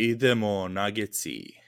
[0.00, 1.59] Idemo Nageci.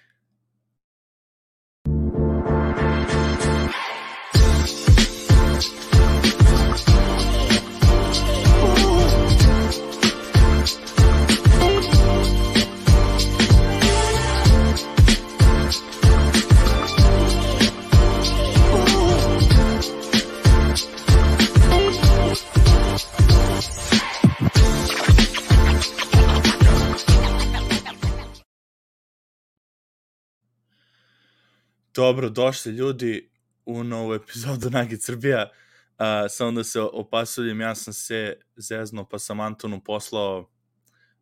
[31.94, 33.30] Dobro, došli ljudi
[33.66, 35.50] u novu epizodu Nagi Srbija.
[35.98, 40.50] Uh, samo da se opasujem, ja sam se zezno pa sam Antonu poslao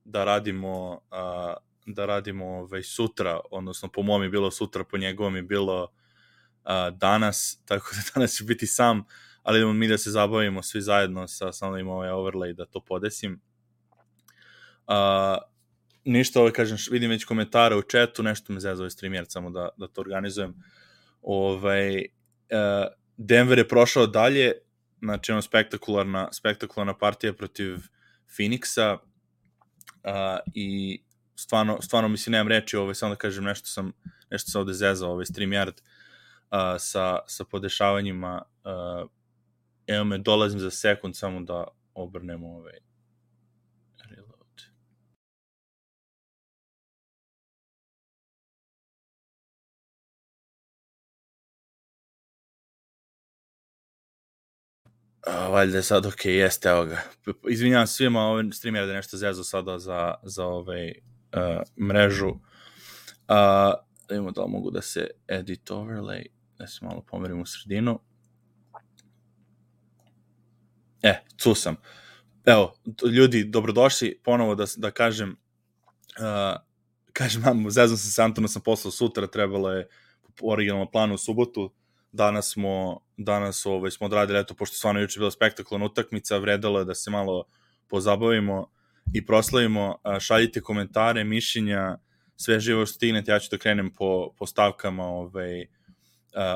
[0.05, 1.55] da radimo uh,
[1.87, 6.98] da radimo ovaj, sutra, odnosno po mom je bilo sutra, po njegovom je bilo uh,
[6.98, 9.05] danas, tako da danas će biti sam,
[9.42, 12.80] ali idemo mi da se zabavimo svi zajedno sa, samo da ovaj overlay da to
[12.80, 13.41] podesim.
[14.87, 15.50] Uh,
[16.05, 19.69] ništa, ovaj, kažem, vidim već komentare u chatu, nešto me zezao ovaj streamer, samo da,
[19.77, 20.55] da to organizujem.
[21.23, 24.53] Ovaj, uh, Denver je prošao dalje,
[25.03, 27.77] znači ono spektakularna, spektakularna partija protiv
[28.37, 31.01] Phoenixa uh, i
[31.37, 33.92] stvarno, stvarno mislim, nemam reči, ovaj, samo da kažem nešto sam,
[34.31, 38.42] nešto sam ovde zezao, ovaj StreamYard uh, sa, sa podešavanjima.
[38.64, 39.11] Uh,
[39.87, 41.64] evo me, dolazim za sekund samo da
[41.95, 42.79] obrnemo ovaj,
[55.27, 57.03] A, valjda sad, ok, jeste, evo ga.
[57.51, 62.29] Izvinjavam svima, ovaj streamer da nešto zezo sada za, za ovaj uh, mrežu.
[62.29, 62.37] Uh,
[64.09, 66.27] da imamo da mogu da se edit overlay,
[66.59, 68.01] da se malo pomerim u sredinu.
[71.03, 71.77] E, tu sam.
[72.47, 72.75] Evo,
[73.13, 75.37] ljudi, dobrodošli, ponovo da, da kažem,
[76.19, 76.61] uh,
[77.13, 79.89] kažem vam, zezam se Antonom, sam poslao sutra, trebalo je
[80.37, 81.75] po originalnom planu u subotu,
[82.12, 86.85] danas smo, danas ovaj, smo odradili, eto, pošto stvarno juče bila spektakularna utakmica, vredalo je
[86.85, 87.45] da se malo
[87.89, 88.70] pozabavimo
[89.14, 91.98] i proslavimo, šaljite komentare, mišljenja,
[92.36, 95.67] sve živo što stignete, ja ću da krenem po, po stavkama ovaj,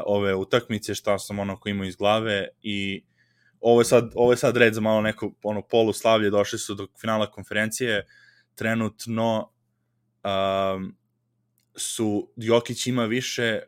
[0.06, 3.04] ove utakmice, šta sam onako imao iz glave i
[3.60, 6.74] ovo je sad, ovo je sad red za malo neko ono, polu slavlje, došli su
[6.74, 8.06] do finala konferencije,
[8.54, 9.52] trenutno
[10.24, 10.96] um,
[11.76, 13.60] su, Jokić ima više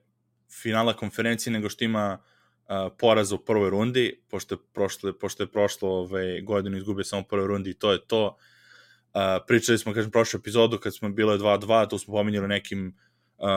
[0.63, 5.51] finala konferencije nego što ima uh, poraz u prvoj rundi, pošto je prošlo, pošto je
[5.51, 8.27] prošlo ovaj, godinu izgubio samo u prvoj rundi i to je to.
[8.27, 12.97] Uh, pričali smo, kažem, prošlu epizodu kad smo bile 2-2, tu smo pominjali nekim
[13.39, 13.49] uh,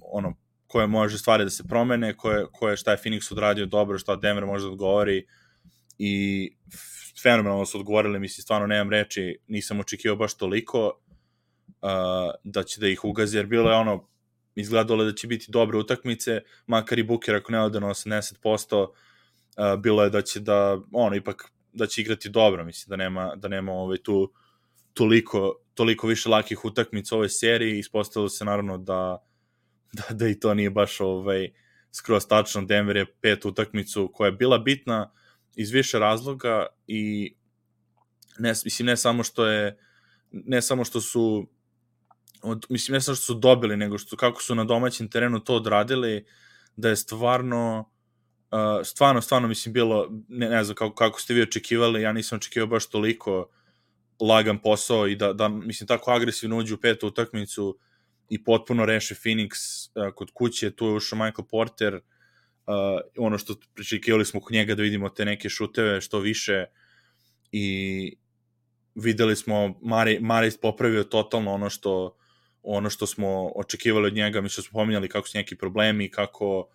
[0.00, 0.34] ono,
[0.66, 4.46] koje može stvari da se promene, koje, koje šta je Phoenix odradio dobro, šta Denver
[4.46, 5.26] može da odgovori
[5.98, 6.12] i
[7.22, 11.90] fenomenalno su odgovorili, mislim, stvarno nemam reči, nisam očekivao baš toliko uh,
[12.44, 14.08] da će da ih ugazi, jer bilo je ono,
[14.60, 19.80] izgledalo da će biti dobre utakmice, makar i Buker ako ne ode na 80%, uh,
[19.80, 23.48] bilo je da će da, ono, ipak da će igrati dobro, mislim, da nema, da
[23.48, 24.32] nema ovaj, tu
[24.94, 29.18] toliko, toliko više lakih utakmica u ovoj seriji, ispostavilo se naravno da,
[29.92, 31.52] da, da i to nije baš ovaj,
[31.92, 35.12] skroz tačno, Denver je pet utakmicu koja je bila bitna
[35.56, 37.34] iz više razloga i
[38.38, 39.78] ne, mislim, ne samo što je
[40.30, 41.46] ne samo što su
[42.42, 45.54] od, mislim, ne samo što su dobili, nego što, kako su na domaćem terenu to
[45.54, 46.26] odradili,
[46.76, 47.90] da je stvarno,
[48.50, 52.36] uh, stvarno, stvarno, mislim, bilo, ne, ne znam kako, kako ste vi očekivali, ja nisam
[52.36, 53.50] očekivao baš toliko
[54.20, 57.78] lagan posao i da, da mislim, tako agresivno uđu u petu utakmicu
[58.28, 59.50] i potpuno reše Phoenix
[59.94, 62.02] uh, kod kuće, tu je ušao Michael Porter, uh,
[63.18, 66.64] ono što pričekivali smo kod njega da vidimo te neke šuteve što više
[67.52, 68.16] i
[68.94, 72.16] videli smo Mari, Maris popravio totalno ono što
[72.62, 76.68] ono što smo očekivali od njega, mi što smo pominjali kako su neki problemi, kako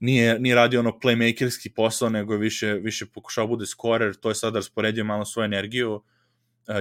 [0.00, 4.28] nije, nije radio ono playmakerski posao, nego je više, više pokušao da bude skorer, to
[4.28, 6.02] je sad rasporedio malo svoju energiju, uh,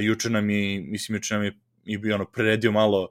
[0.01, 3.07] juče nam je, mislim, juče nam je i bio ono, preredio malo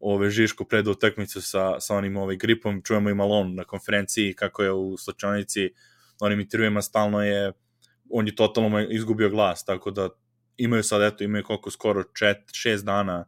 [0.00, 4.62] ove Žiško pred utakmicu sa, sa onim ovaj gripom, čujemo i Malon na konferenciji kako
[4.62, 5.70] je u slučajnici
[6.20, 7.52] onim intervjuima stalno je
[8.10, 10.08] on je totalno izgubio glas, tako da
[10.56, 13.24] imaju sad, eto, imaju koliko skoro 4, 6 dana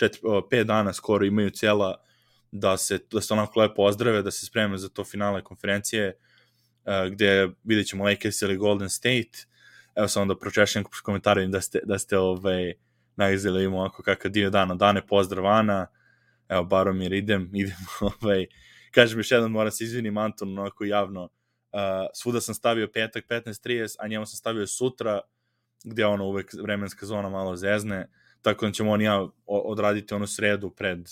[0.00, 0.20] čet,
[0.50, 1.96] pet dana skoro imaju cijela
[2.52, 6.16] da se, da se onako lepo ozdrave, da se spreme za to finale konferencije,
[6.84, 9.46] uh, gde vidjet ćemo Lakers ili Golden State.
[9.94, 12.72] Evo samo da pročešljam komentare da ste, da ste ovaj,
[13.16, 14.74] najizeli imamo ovako kakav dio dana.
[14.74, 15.86] Dane, pozdrav Ana.
[16.48, 18.46] Evo, Baromir, idem, idem, ovaj,
[18.90, 21.30] kažem još jedan, moram se izvinim Anton, onako javno, uh,
[22.14, 25.20] svuda sam stavio petak 15.30, a njemu sam stavio sutra,
[25.84, 28.08] gde ono uvek vremenska zona malo zezne,
[28.42, 31.08] tako da ćemo on ja odraditi onu sredu pred,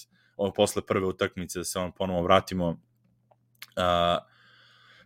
[0.56, 2.68] posle prve utakmice, da se on ponovo vratimo.
[2.68, 4.28] Uh,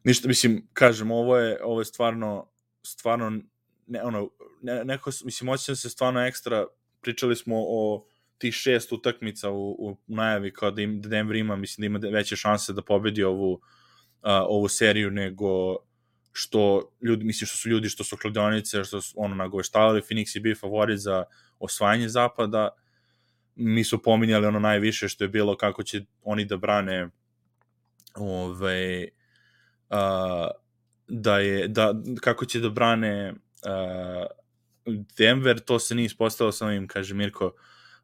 [0.04, 2.52] ništa, mislim, kažem, ovo je, ovo je stvarno,
[2.86, 3.40] stvarno,
[3.86, 4.30] ne, ono,
[4.62, 6.66] ne, neko, mislim, osjećam se stvarno ekstra,
[7.00, 8.06] pričali smo o
[8.38, 12.16] tih šest utakmica u, u najavi kao da, im, da Denver ima, mislim da ima
[12.16, 13.60] veće šanse da pobedi ovu, uh,
[14.48, 15.76] ovu seriju nego
[16.32, 20.40] što ljudi, mislim što su ljudi što su kladionice, što su ono nagoveštavali, Phoenix je
[20.40, 21.24] bio favorit za
[21.58, 22.68] osvajanje zapada,
[23.54, 27.08] mi su pominjali ono najviše što je bilo kako će oni da brane
[28.14, 29.08] ove,
[29.90, 30.50] uh,
[31.08, 34.26] da je, da, kako će da brane uh,
[35.18, 37.52] Denver, to se nije ispostavilo, samo im kaže Mirko,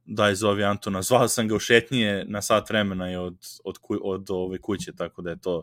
[0.05, 4.01] daj zovi Antona, zvao sam ga u šetnije na sat vremena i od, od, od,
[4.03, 5.63] od ove kuće, tako da je to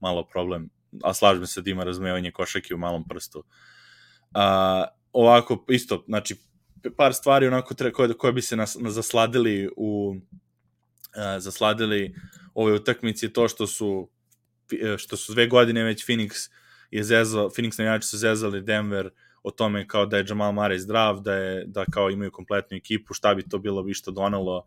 [0.00, 0.70] malo problem
[1.02, 3.44] a slažem se da ima razumevanje košake u malom prstu.
[4.34, 6.36] A, ovako, isto, znači,
[6.96, 10.16] par stvari onako tre, koje, koje bi se nas, nas zasladili u
[11.16, 12.14] a, zasladili
[12.54, 14.08] ove utakmice to što su
[14.98, 16.50] što su dve godine već Phoenix
[16.90, 19.10] je zezao, Phoenix navijači su zezali Denver
[19.42, 23.14] o tome kao da je Jamal Murray zdrav, da je da kao imaju kompletnu ekipu,
[23.14, 24.66] šta bi to bilo bi što donelo,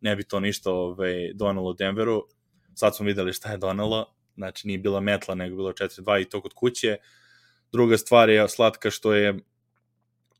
[0.00, 2.26] ne bi to ništa ovaj, donelo Denveru.
[2.74, 6.40] Sad smo videli šta je donelo znači nije bila metla, nego bilo 4-2 i to
[6.40, 6.96] kod kuće.
[7.72, 9.38] Druga stvar je slatka što je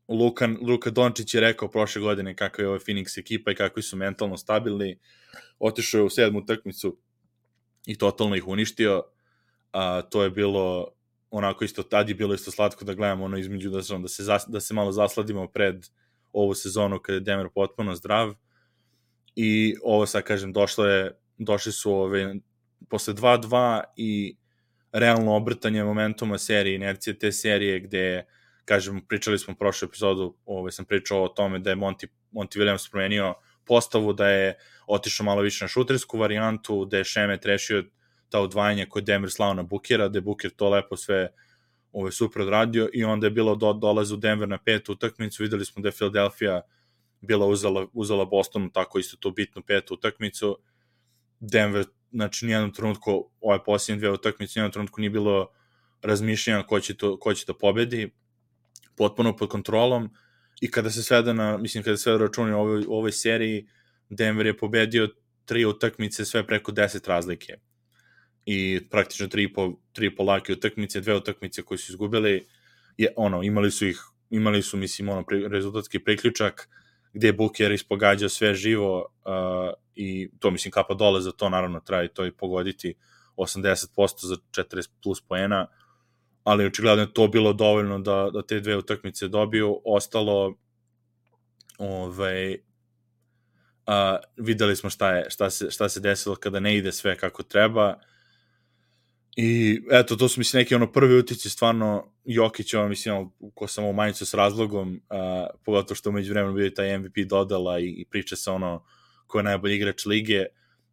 [0.07, 3.97] Luka, Luka Dončić je rekao prošle godine kako je ovo Phoenix ekipa i kako su
[3.97, 4.99] mentalno stabilni.
[5.59, 6.97] Otišao je u sedmu utakmicu
[7.85, 9.03] i totalno ih uništio.
[9.71, 10.87] A, to je bilo
[11.29, 14.23] onako isto, tad je bilo isto slatko da gledamo ono između da se, da se,
[14.23, 15.85] zas, da se malo zasladimo pred
[16.33, 18.33] ovu sezonu kada je Denver potpuno zdrav
[19.35, 22.35] i ovo sad kažem došlo je došli su ove
[22.89, 24.37] posle 2-2 i
[24.91, 28.25] realno obrtanje momentuma serije, inercije te serije gde,
[28.65, 32.59] kažem, pričali smo u prošloj epizodu, ovaj, sam pričao o tome da je Monty, Monty
[32.59, 33.33] Williams promenio
[33.65, 34.57] postavu, da je
[34.87, 37.83] otišao malo više na šutersku varijantu, da je Šemet rešio
[38.29, 41.29] ta odvajanja Denver slao na Bukera, da je Buker to lepo sve
[41.91, 45.65] ovaj, super odradio i onda je bilo do, dolaz u Denver na petu utakmicu, videli
[45.65, 46.61] smo da je Philadelphia
[47.21, 50.57] bila uzela, uzela Bostonu tako isto tu bitnu petu utakmicu,
[51.39, 55.51] Denver znači nijednom trenutku ove posljednje dve utakmice, nijednom trenutku nije bilo
[56.01, 58.09] razmišljanja ko će, to, ko će da pobedi,
[58.97, 60.09] potpuno pod kontrolom.
[60.61, 63.67] I kada se sveda na, mislim, kada se sveda računi ovoj, ovoj seriji,
[64.09, 65.09] Denver je pobedio
[65.45, 67.57] tri utakmice sve preko 10 razlike.
[68.45, 72.47] I praktično tri i po, tri i po lake utakmice, dve utakmice koje su izgubili,
[72.97, 76.69] je, ono, imali su ih, imali su, mislim, ono, pri, rezultatski priključak,
[77.13, 81.79] gde je Booker ispogađao sve živo uh, i to mislim kapa dole za to naravno
[81.79, 82.95] traje to i pogoditi
[83.37, 85.67] 80% za 40 plus poena
[86.43, 89.81] ali očigledno je to bilo dovoljno da, da te dve utakmice dobiju.
[89.85, 90.57] Ostalo
[91.77, 92.57] ovaj
[93.85, 97.43] a, videli smo šta je šta se šta se desilo kada ne ide sve kako
[97.43, 97.95] treba
[99.35, 103.93] I eto, to su mislim neki ono prvi utici stvarno Jokića, mislim, ko sam u
[103.93, 108.35] majicu s razlogom, a, pogotovo što umeđu vremenu bio taj MVP dodala i, i priča
[108.35, 108.83] se ono
[109.27, 110.45] ko je najbolji igrač lige.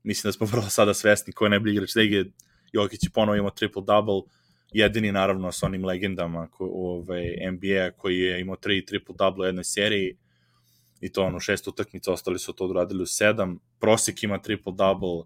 [0.02, 2.24] Mislim da smo vrlo sada svesni ko je najbolji igrač lige.
[2.72, 4.22] Jokić je ponovo imao triple-double,
[4.72, 9.64] jedini naravno sa onim legendama ko, ovaj, NBA koji je imao tri triple-double u jednoj
[9.64, 10.16] seriji
[11.00, 13.58] i to ono šest utakmica, ostali su to odradili u sedam.
[13.78, 15.24] Prosek ima triple-double,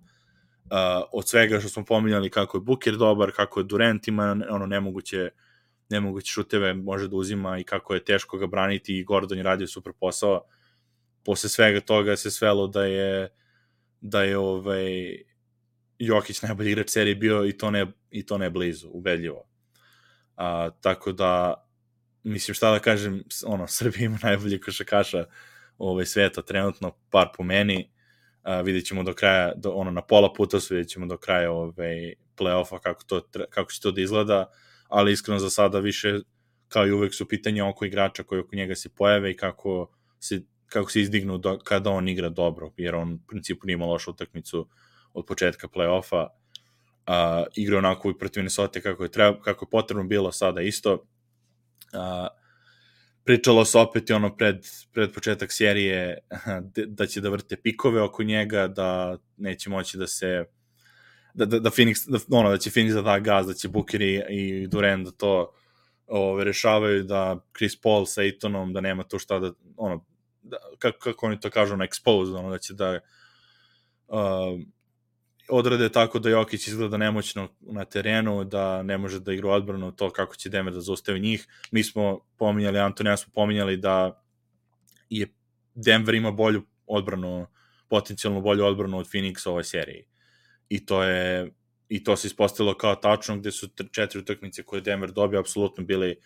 [0.65, 4.67] uh, od svega što smo pominjali kako je Booker dobar, kako je Durant ima ono
[4.67, 5.31] nemoguće
[5.91, 9.67] nemoguće šuteve može da uzima i kako je teško ga braniti i Gordon je radio
[9.67, 10.43] super posao.
[11.25, 13.29] Posle svega toga se svelo da je
[14.01, 15.17] da je ovaj
[15.99, 19.45] Jokić najbolji igrač serije bio i to ne, i to ne blizu, ubedljivo.
[20.37, 21.55] A, tako da,
[22.23, 25.25] mislim šta da kažem, ono, Srbija ima najbolji košakaša
[25.79, 27.92] ovaj, sveta trenutno, par po meni,
[28.43, 31.53] a, vidjet ćemo do kraja, do, ono, na pola puta su vidjet ćemo do kraja
[31.53, 34.51] ovaj, play-offa kako, to, kako će to da izgleda,
[34.89, 36.21] ali iskreno za sada više
[36.69, 40.43] kao i uvek su pitanje oko igrača koji oko njega se pojave i kako se,
[40.67, 44.11] kako se izdignu do, kada on igra dobro, jer on u principu nije imao lošu
[44.11, 44.69] utakmicu
[45.15, 50.05] od početka play-offa, uh, igra onako i protiv Minnesota kako je, treba, kako je potrebno
[50.05, 50.93] bilo sada isto.
[50.93, 52.42] Uh,
[53.25, 54.57] pričalo se opet i ono pred,
[54.93, 56.19] pred početak serije
[56.87, 60.45] da će da vrte pikove oko njega, da neće moći da se
[61.35, 64.03] da, da, da Phoenix, da, ono, da će Phoenix da da gaz, da će Booker
[64.03, 65.53] i, i Durant da to
[66.07, 70.05] ove, rešavaju, da Chris Paul sa Etonom, da nema to šta da, ono,
[70.43, 73.01] da, kako, kako oni to kažu, na expose, ono, da će da
[74.09, 74.61] uh,
[75.49, 80.11] odrade tako da Jokić izgleda nemoćno na terenu, da ne može da igra odbranu to
[80.11, 81.47] kako će Denver da zaustavi njih.
[81.71, 84.23] Mi smo pominjali, Antonija smo pominjali da
[85.11, 85.35] je
[85.75, 87.47] Denver ima bolju odbranu,
[87.89, 90.05] potencijalno bolju odbranu od Phoenixa u ovoj seriji.
[90.69, 91.53] I to je
[91.89, 96.17] i to se ispostavilo kao tačno gde su četiri utakmice koje Denver dobio apsolutno bili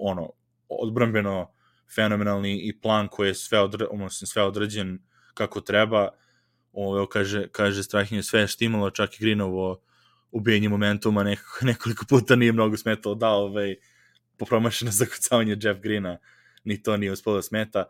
[0.00, 0.32] ono
[0.68, 1.52] odbrambeno
[1.94, 4.98] fenomenalni i plan koji je sve odre, sve određen
[5.34, 6.08] kako treba.
[6.72, 9.80] Ovo kaže kaže Strahinje sve je štimalo, čak i Greenovo
[10.30, 13.76] ubijanje momentuma nekoliko, nekoliko puta nije mnogo smetalo da ovaj
[14.36, 16.18] popromašeno zakucavanje Jeff Greena
[16.64, 17.84] ni to nije uspelo da smeta.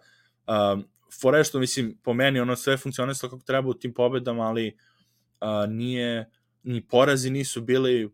[0.47, 0.85] Um,
[1.21, 4.77] fore što, mislim, po meni ono sve funkcionisalo kako treba u tim pobedama, ali
[5.41, 6.31] uh, nije,
[6.63, 8.11] ni porazi nisu bili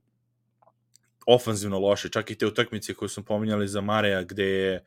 [1.26, 4.84] ofanzivno loše, čak i te utakmice koje smo pominjali za Mareja, gde je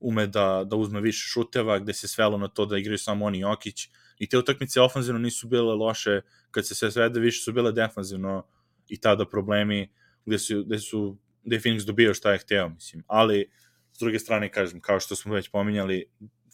[0.00, 3.38] ume da, da uzme više šuteva, gde se svelo na to da igraju samo oni
[3.38, 6.20] Jokić, i te utakmice ofanzivno nisu bile loše,
[6.50, 8.46] kad se sve svede više su bile defanzivno
[8.88, 9.88] i tada problemi
[10.24, 13.50] gde su, gde su gde je Phoenix dobio šta je hteo, mislim, ali
[13.92, 16.04] s druge strane, kažem, kao što smo već pominjali,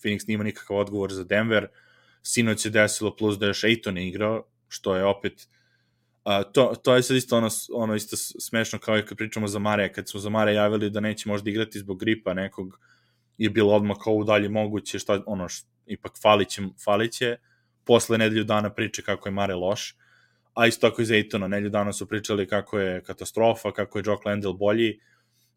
[0.03, 1.69] Phoenix nima nikakav odgovor za Denver,
[2.23, 5.49] sinoć se desilo plus da je igrao, što je opet
[6.25, 9.59] a, to, to je sad isto ono, ono isto smešno kao i kad pričamo za
[9.59, 12.81] Mareja, kad smo za Mareja javili da neće možda igrati zbog gripa nekog,
[13.39, 17.37] je bilo odmah kao dalje moguće, šta, ono, što, ipak faliće, faliće,
[17.85, 19.97] posle nedelju dana priče kako je Mare loš,
[20.55, 24.03] a isto tako i za Aitona, nedelju dana su pričali kako je katastrofa, kako je
[24.07, 25.01] Jock Landell bolji,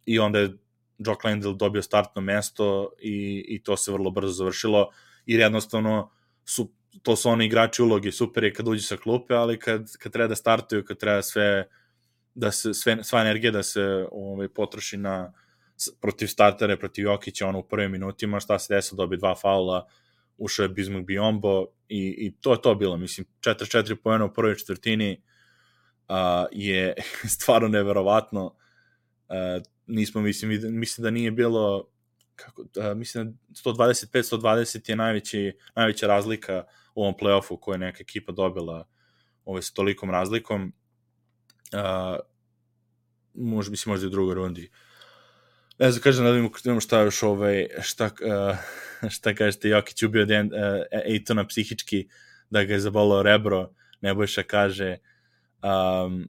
[0.06, 0.58] i onda je
[0.98, 4.92] Jock Landell dobio startno mesto i, i to se vrlo brzo završilo,
[5.26, 6.12] jer jednostavno
[6.46, 6.72] su,
[7.04, 10.28] to su oni igrači ulogi, super je kad uđe sa klupe, ali kad, kad treba
[10.28, 11.68] da startuju, kad treba sve,
[12.36, 15.34] da se, sve, sva energija da se ovaj, potroši na
[16.02, 19.88] protiv startere, protiv Jokića, ono u prvim minutima, šta se desilo, dobije dva faula,
[20.38, 24.56] ušao je Bismarck Biombo i, i to je to bilo, mislim, 4-4 pojena u prvoj
[24.56, 25.24] četvrtini
[26.10, 26.16] uh,
[26.52, 26.94] je
[27.36, 31.90] stvarno neverovatno, uh, nismo, mislim, mislim da nije bilo
[32.36, 36.64] kako, uh, mislim da 125-120 je najveći, najveća razlika
[36.96, 38.88] u ovom play-offu koju je neka ekipa dobila
[39.46, 40.74] ovaj, sa tolikom razlikom.
[41.74, 42.20] Uh,
[43.34, 44.72] možda, mislim, možda i u drugoj rundi.
[45.80, 48.10] Ne znam, kažem, da vidimo šta još ovaj, šta,
[49.18, 52.08] šta kažete, Jokić ubio Den, uh, Ejtona psihički,
[52.50, 54.98] da ga je zabolao rebro, Nebojša kaže,
[55.64, 56.28] um,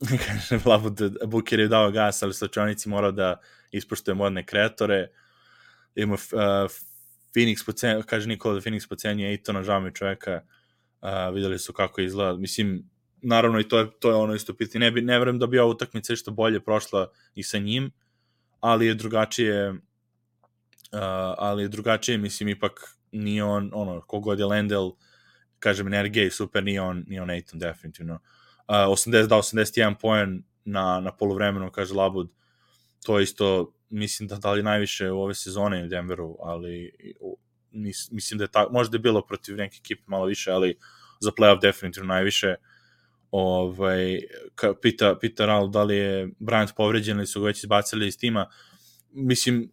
[0.26, 3.40] kaže Vlabud, Buker je dao gas, ali slučajnici morao da
[3.72, 5.08] ispoštuje modne kreatore.
[5.94, 6.20] Ima uh,
[7.34, 10.40] Phoenix pocenio, kaže Nikola da Phoenix pocenio Ejtona, žao mi čoveka,
[11.02, 12.38] uh, videli su kako izgleda.
[12.38, 12.90] Mislim,
[13.22, 14.84] naravno i to je, to je ono isto pitanje.
[14.84, 17.90] Ne, bi, ne verujem da bi ova utakmica što bolje prošla i sa njim,
[18.60, 19.74] ali je drugačije
[20.92, 24.90] uh, ali je drugačije, mislim, ipak nije on, ono, kogod je Lendel,
[25.58, 28.14] kažem, energija i super, nije on, nije on Aiton, definitivno.
[28.14, 32.30] Uh, 80 da 81 poen na, na polovremenu, kaže Labud,
[33.04, 36.92] to je isto, mislim da dali najviše u ove sezone u Denveru, ali
[37.70, 40.78] nis, mislim da je tako, možda je bilo protiv neke ekipe malo više, ali
[41.20, 42.54] za playoff definitivno najviše.
[43.30, 44.20] Ovaj,
[44.54, 48.18] ka, pita, pita Ral da li je Bryant povređen ili su ga već izbacili iz
[48.18, 48.50] tima.
[49.12, 49.70] Mislim,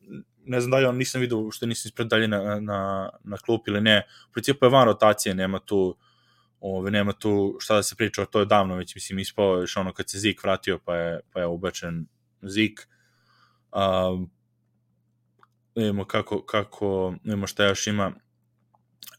[0.47, 3.67] ne znam da li on nisam vidio što nisam ispred dalje na, na, na klup
[3.67, 4.07] ili ne.
[4.29, 5.97] U principu je van rotacije, nema tu
[6.59, 9.93] ove, nema tu šta da se priča, to je davno već, mislim, ispao još ono
[9.93, 12.05] kad se Zik vratio, pa je, pa je ubačen
[12.41, 12.87] Zik.
[13.71, 14.31] Um,
[15.75, 18.07] imamo kako, kako, imamo šta još ima.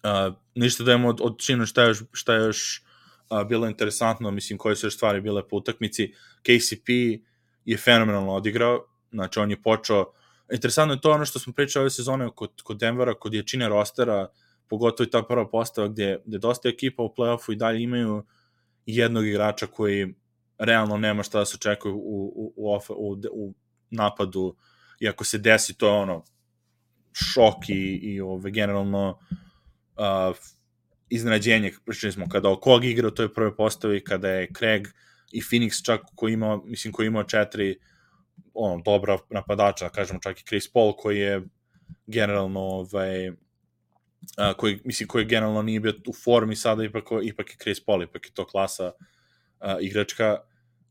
[0.02, 2.82] Uh, ništa da imamo od, od šta još, šta još
[3.30, 6.12] uh, bilo interesantno, mislim, koje su još stvari bile po utakmici.
[6.42, 6.88] KCP
[7.64, 10.12] je fenomenalno odigrao, znači on je počeo,
[10.52, 14.28] interesantno je to ono što smo pričali ove sezone kod, kod Denvera, kod jačine rostera,
[14.68, 18.24] pogotovo i ta prva postava gde, gde dosta ekipa u play-offu i dalje imaju
[18.86, 20.14] jednog igrača koji
[20.58, 23.54] realno nema šta da se očekuje u, u, u, u, u
[23.90, 24.56] napadu
[25.00, 26.24] i ako se desi to je ono
[27.12, 29.18] šok i, i ove, generalno
[29.96, 30.36] uh,
[31.08, 34.88] iznenađenje, pričali smo kada kog igra u toj prvoj postavi, kada je Craig
[35.32, 37.78] i Phoenix čak koji ima, mislim koji ima četiri
[38.54, 41.42] ono, dobra napadača, kažemo čak i Chris Paul koji je
[42.06, 43.28] generalno ovaj,
[44.36, 48.02] a, koji, mislim, koji generalno nije bio u formi sada, ipak, ipak je Chris Paul,
[48.02, 48.92] ipak je to klasa
[49.60, 50.36] a, igračka,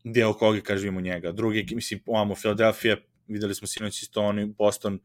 [0.04, 1.32] gde o koga kažemo njega.
[1.32, 2.96] Drugi, mislim, ovamo Philadelphia,
[3.28, 4.98] videli smo sinoć isto oni, Boston,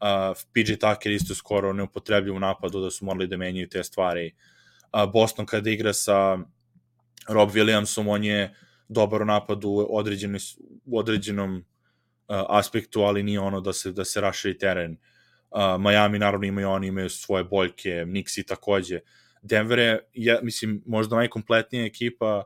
[0.00, 4.34] uh, PJ Tucker isto skoro neupotrebljiv u napadu, da su morali da menjaju te stvari.
[4.92, 6.38] Uh, Boston kada igra sa
[7.28, 8.54] Rob Williamsom, on je
[8.88, 10.02] dobar u napadu u,
[10.84, 11.64] u određenom
[12.28, 14.96] aspektu, ali nije ono da se, da se raširi teren.
[15.50, 19.00] Uh, Miami naravno imaju oni, imaju svoje boljke, Knicks i takođe.
[19.42, 22.44] Denver je, ja, mislim, možda najkompletnija ekipa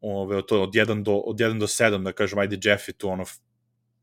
[0.00, 3.08] ove, to, od 1 do, od 1 do 7, da kažem, ajde Jeff je tu
[3.08, 3.24] ono,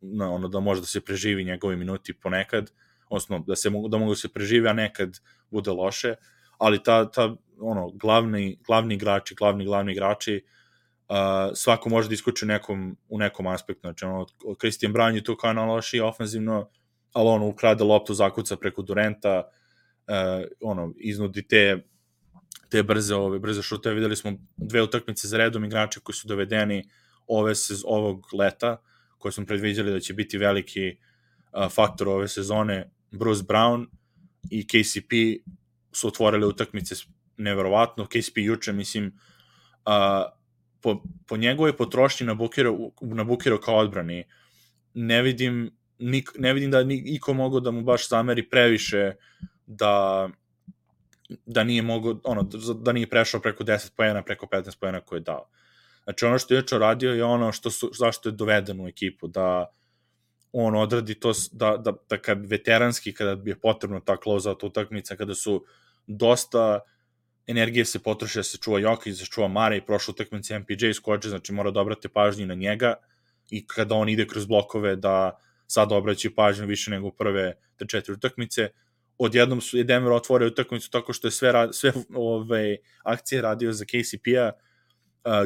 [0.01, 2.71] na, ono da može da se preživi njegovi minuti ponekad.
[3.09, 6.15] odnosno da, se mogu, da mogu da se prežive, a nekad bude loše,
[6.57, 10.60] ali ta, ta ono, glavni, glavni igrači, glavni, glavni igrači, uh,
[11.55, 14.25] svako može da iskuči u nekom, u nekom aspektu, znači ono,
[14.59, 16.69] Christian Brown je tu kao na loši ofenzivno,
[17.13, 19.43] ali ono, ukrade loptu, zakuca preko Durenta,
[20.07, 21.91] uh, ono, iznudi te
[22.71, 26.83] te brze ove brze šuteve videli smo dve utakmice za redom igrače koji su dovedeni
[27.27, 28.77] ove se ovog leta
[29.17, 33.85] koje smo predviđali da će biti veliki uh, faktor ove sezone Bruce Brown
[34.49, 35.11] i KCP
[35.91, 36.95] su otvorili utakmice
[37.37, 38.05] neverovatno.
[38.05, 40.40] KCP juče mislim uh,
[40.81, 44.23] po, po njegovoj potrošnji na Bukiro, na Bukiro kao odbrani
[44.93, 49.11] ne vidim nik, ne vidim da niko mogu da mu baš zameri previše
[49.65, 50.29] da
[51.45, 52.43] da nije mogo, ono,
[52.81, 55.49] da nije prešao preko 10 pojena, preko 15 pojena koje je dao.
[56.03, 59.27] Znači, ono što je Ječo radio je ono što su, zašto je doveden u ekipu,
[59.27, 59.73] da
[60.51, 65.15] on odradi to, da, da, da kad veteranski, kada bi je potrebno ta close-out utakmica,
[65.15, 65.65] kada su
[66.07, 66.79] dosta
[67.47, 70.93] energije se potroše da se čuva Jokić, da se čuva Mare i prošle utakmice MPJ
[70.93, 72.93] skoče, znači mora da obrate pažnju na njega.
[73.49, 78.13] I kada on ide kroz blokove da sad obraći pažnju više nego prve te četiri
[78.13, 78.69] utakmice,
[79.17, 83.73] odjednom su je Denver otvorio utakmicu tako što je sve, rad, sve ove akcije radio
[83.73, 84.51] za KCP-a,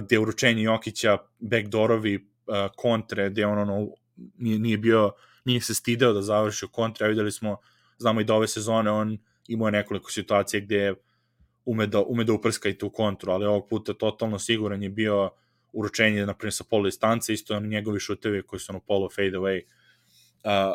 [0.01, 2.27] gde uručenje Jokića, backdoorovi,
[2.75, 5.11] kontre, gde on ono, nije, nije bio,
[5.45, 7.57] nije se stideo da završi u kontre, a videli smo,
[7.97, 10.93] znamo i da ove sezone on imao nekoliko situacija gde
[11.65, 15.31] ume da, ume da uprska i tu kontru, ali ovog puta totalno siguran je bio
[15.73, 19.61] uručenje, naprimjer, sa polu distance, isto on njegovi šutevi koji su ono polo fade away.
[20.43, 20.73] Uh,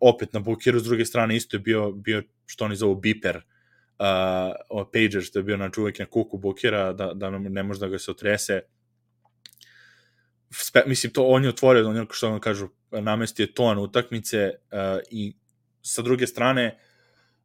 [0.00, 4.86] opet na Bukiru, s druge strane isto je bio, bio što oni zovu biper, uh,
[4.92, 7.98] pager što je bio na čuvek na kuku Bukira, da, da ne može da ga
[7.98, 8.60] se otrese.
[10.50, 14.78] Spe, mislim, to on je otvorio, on je, što vam kažu, namestio ton utakmice uh,
[15.10, 15.36] i
[15.82, 16.78] sa druge strane,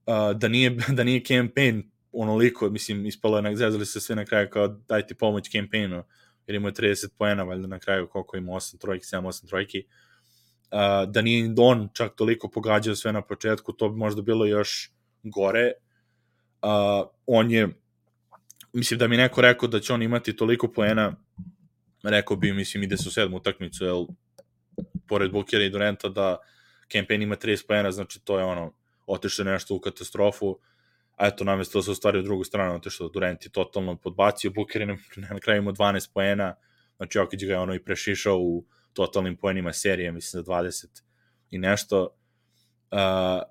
[0.06, 4.50] uh, da nije, da nije campaign onoliko, mislim, ispalo je, zezali se sve na kraju
[4.50, 6.04] kao dajte pomoć campaignu,
[6.48, 9.84] jer imao je 30 poena, valjda na kraju koliko ima 8 trojki, 7-8 trojki.
[10.72, 14.92] Uh, da nije on čak toliko pogađao sve na početku, to bi možda bilo još
[15.24, 15.72] gore.
[16.62, 17.68] Uh, on je,
[18.74, 21.16] mislim da mi neko rekao da će on imati toliko poena,
[22.04, 24.06] rekao bi, mislim, ide su sedmu utakmicu, jel,
[25.08, 26.38] pored Bukera i Durenta, da
[26.88, 28.74] Kempen ima 30 poena, znači to je ono,
[29.08, 30.60] otišao nešto u katastrofu,
[31.20, 34.82] a eto, namesto da se ostvari u drugu stranu, otišao Durent je totalno podbacio, Buker
[34.82, 36.56] je na, kraju ima 12 poena,
[36.98, 40.86] znači Jokić ga je ono i prešišao u totalnim poenima serije, mislim za 20
[41.52, 42.16] i nešto.
[42.92, 43.42] Uh,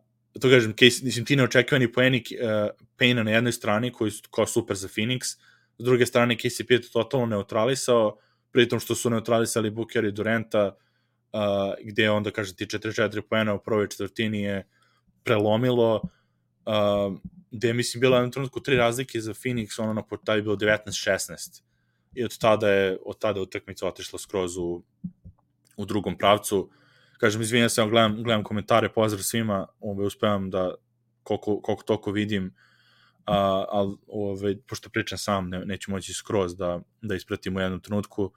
[0.41, 4.47] to kažem, case, mislim, ti neočekivani poeni uh, Payna na jednoj strani, koji su kao
[4.47, 5.37] super za Phoenix,
[5.79, 8.19] s druge strane KCP je totalno neutralisao,
[8.53, 10.77] pritom što su neutralisali Booker i Durenta,
[11.33, 11.41] uh,
[11.85, 14.69] gde onda, kažem ti, 4-4 poena u prvoj četvrtini je
[15.25, 16.03] prelomilo,
[16.69, 17.19] uh,
[17.51, 21.63] gde je, mislim, bilo jednom trenutku tri razlike za Phoenix, ono na portavi bilo 19-16.
[22.15, 24.83] I od tada je, od tada utakmica otišla skroz u,
[25.77, 26.71] u drugom pravcu.
[27.19, 30.75] Kažem, izvinjam se, gledam, gledam komentare, pozdrav svima, ovaj, uspevam da
[31.23, 32.55] koliko, koliko toliko vidim,
[33.27, 37.81] a, ali ovaj, pošto pričam sam, ne, neću moći skroz da, da ispratim u jednom
[37.81, 38.33] trenutku.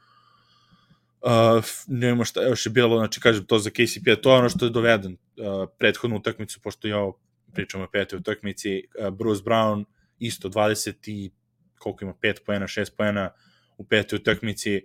[1.21, 4.65] Uh, nema šta još je bilo, znači kažem to za KCP, to je ono što
[4.65, 7.11] je doveden uh, prethodnu utakmicu, pošto ja
[7.53, 9.85] pričam o petoj utakmici, uh, Bruce Brown
[10.19, 11.31] isto 20 i
[11.79, 13.29] koliko ima 5 poena, 6 poena
[13.77, 14.81] u petoj utakmici,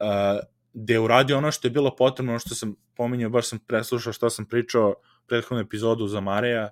[0.00, 3.58] uh, gde je uradio ono što je bilo potrebno, ono što sam pominjao, baš sam
[3.58, 4.94] preslušao što sam pričao
[5.26, 6.70] prethodnu epizodu za Mareja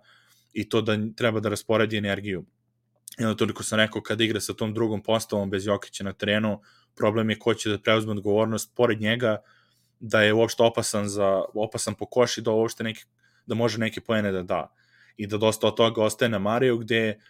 [0.52, 2.44] i to da treba da rasporedi energiju.
[3.18, 6.60] I onda toliko sam rekao, kada igra sa tom drugom postavom bez Jokića na terenu,
[6.96, 9.36] problem je ko će da preuzme odgovornost pored njega,
[10.00, 13.04] da je uopšte opasan za opasan po koši da uopšte neki
[13.46, 14.74] da može neke poene da da
[15.16, 17.20] i da dosta od toga ostaje na Mariju gde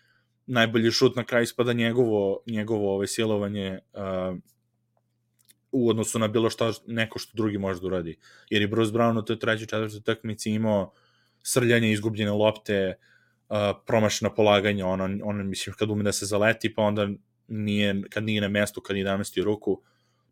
[0.47, 4.37] najbolji šut na kraju ispada njegovo njegovo ove silovanje uh,
[5.73, 8.19] u odnosu na bilo šta neko što drugi može da uradi.
[8.51, 10.93] Jer i Bruce Brown u toj trećoj četvrtoj takmici imao
[11.43, 12.95] srljanje izgubljene lopte,
[13.49, 17.09] uh, promašena polaganja, ono, ono, mislim, kad ume da se zaleti, pa onda
[17.49, 19.83] nije, kad nije na mestu, kad nije namestio ruku,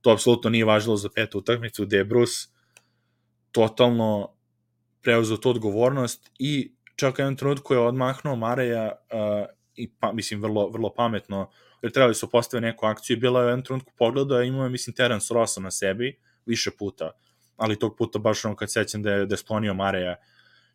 [0.01, 2.49] to apsolutno nije važilo za petu utakmicu, gde je Bruce
[3.53, 4.35] totalno
[5.03, 10.68] preuzeo tu odgovornost i čak jedan trenutku je odmahnuo Mareja uh, i pa, mislim vrlo,
[10.68, 11.50] vrlo pametno
[11.83, 14.70] jer trebali su postaviti neku akciju i bila je u jednom trenutku pogleda, imao je,
[14.70, 17.11] mislim, Terence Rossa na sebi, više puta,
[17.57, 20.16] ali tog puta baš ono kad sećam da je, da je sklonio Mareja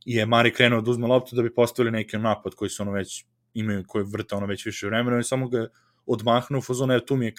[0.06, 2.92] i je Mari krenuo da uzme loptu da bi postavili neki napad koji su ono
[2.92, 5.68] već imaju, koji vrte ono već više vremena i samo ga
[6.06, 7.34] odmahnu u fazonu, tu mi je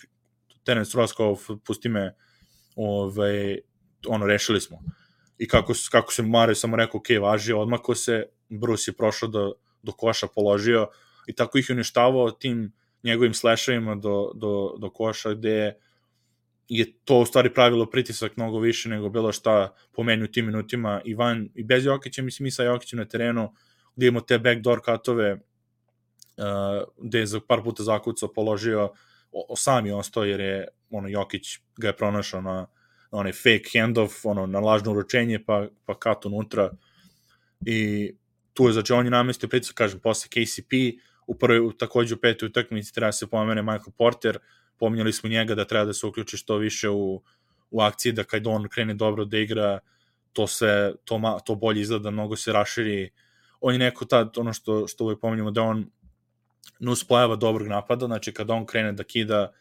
[0.64, 2.14] Terence Ross kao pusti me
[2.76, 3.58] ovaj,
[4.08, 4.78] ono, rešili smo.
[5.40, 9.54] I kako, kako se Mare samo rekao, ok, važi, odmako se, Bruce je prošao do,
[9.82, 10.88] do koša, položio.
[11.26, 12.72] I tako ih je uništavao tim
[13.04, 15.74] njegovim slešovima do, do, do koša gde
[16.68, 21.00] je to u stvari pravilo pritisak mnogo više nego bilo šta pomeni u tim minutima.
[21.04, 23.54] I van, i bez Jokića, mislim i sa Jokićem na terenu,
[23.96, 28.92] gde imamo te backdoor katove uh, gde je za par puta zakucao, položio,
[29.32, 32.66] o, o sam je ostao jer je ono, Jokić ga je pronašao na, na
[33.10, 36.70] onaj fake handoff, ono, na lažno uručenje, pa, pa kat unutra
[37.66, 38.12] i
[38.54, 40.72] tu je, znači on je namestio pritisak, kažem, posle KCP,
[41.26, 44.38] u prvoj, takođe u petoj utakmici treba se pomene Michael Porter,
[44.78, 47.22] pominjali smo njega da treba da se uključi što više u,
[47.70, 49.78] u akciji, da kad on krene dobro da igra,
[50.32, 53.10] to sve, to, ma, to bolje izgleda, mnogo se raširi.
[53.60, 55.90] On je neko tad, ono što, što uvijek pominjamo, da on
[56.78, 59.52] nus pojava dobrog napada, znači kad on krene da kida,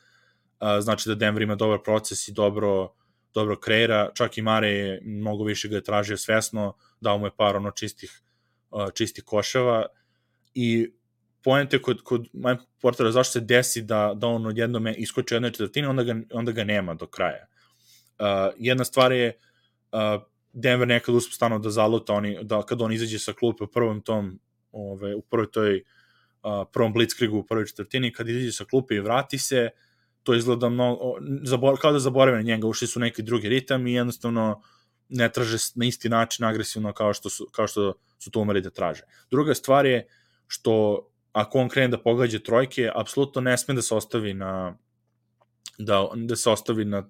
[0.60, 2.94] a, znači da Denver ima dobar proces i dobro,
[3.34, 7.32] dobro kreira, čak i Mare je mnogo više ga je tražio svesno, dao mu je
[7.38, 8.22] par ono čistih,
[8.94, 9.86] čistih koševa
[10.54, 10.92] i
[11.44, 15.88] poente kod, kod Mike Portera zašto se desi da, da on odjednom iskoči jednoj četvrtini,
[15.88, 17.46] onda ga, onda ga nema do kraja.
[18.20, 18.26] Uh,
[18.58, 19.38] jedna stvar je
[19.92, 20.00] uh,
[20.54, 24.02] Denver nekad uspe stano da zaluta oni, da kad on izađe sa klupe u prvom
[24.02, 24.40] tom
[24.72, 29.00] ove, u prvoj toj uh, prvom blitzkrigu u prvoj četvrtini, kad izađe sa klupe i
[29.00, 29.70] vrati se,
[30.24, 31.16] to izgleda mnogo,
[31.82, 34.62] kao da zaborave na njega, ušli su neki drugi ritam i jednostavno
[35.10, 38.70] ne traže na isti način agresivno kao što su, kao što su to umeli da
[38.70, 39.02] traže.
[39.32, 40.08] Druga stvar je
[40.48, 44.78] što ako on krene da pogađa trojke, apsolutno ne sme da se ostavi na
[45.78, 47.10] da, da se ostavi na,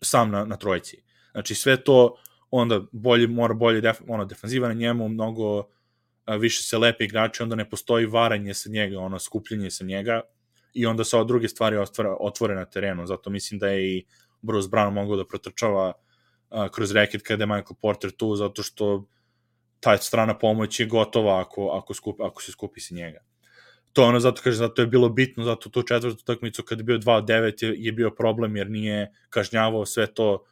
[0.00, 1.02] sam na, na trojci.
[1.32, 2.16] Znači sve to
[2.50, 5.68] onda bolje, mora bolje def, ono, defanziva na njemu, mnogo
[6.40, 10.20] više se lepe igrače, onda ne postoji varanje sa njega, ono, skupljenje sa njega
[10.72, 14.04] i onda se od druge stvari ostvara, otvore na terenu, zato mislim da je i
[14.42, 15.92] Bruce Brown mogao da protrčava
[16.50, 19.04] a, kroz reket kada je Michael Porter tu, zato što
[19.80, 23.18] ta strana pomoć je gotova ako, ako, skup, ako se skupi se njega
[23.92, 26.98] to ono zato kaže zato je bilo bitno zato tu četvrtu utakmicu kad je bio
[26.98, 30.44] 2-9 je, je bio problem jer nije kažnjavao sve to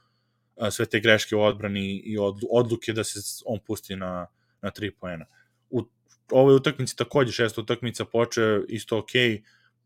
[0.70, 2.18] sve te greške u odbrani i
[2.50, 4.26] odluke da se on pusti na
[4.62, 5.26] na 3 poena.
[5.70, 5.82] U
[6.30, 9.10] ovoj utakmici takođe šesta utakmica počeo isto ok,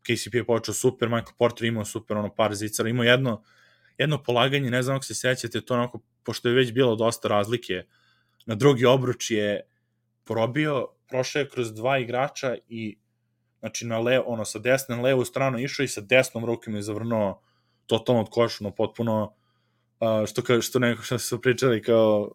[0.05, 3.43] KCP je počeo super, Michael Porter imao super ono par zicara, imao jedno
[3.97, 7.83] jedno polaganje, ne znam ako se sećate, to onako, pošto je već bilo dosta razlike,
[8.45, 9.61] na drugi obruč je
[10.23, 12.97] probio, prošao je kroz dva igrača i
[13.59, 16.81] znači na levo, ono, sa desne na levu stranu išao i sa desnom rukom je
[16.81, 17.41] zavrnuo
[17.85, 19.33] totalno od koša, no potpuno,
[19.99, 22.31] uh, što, ka, što neko što su pričali kao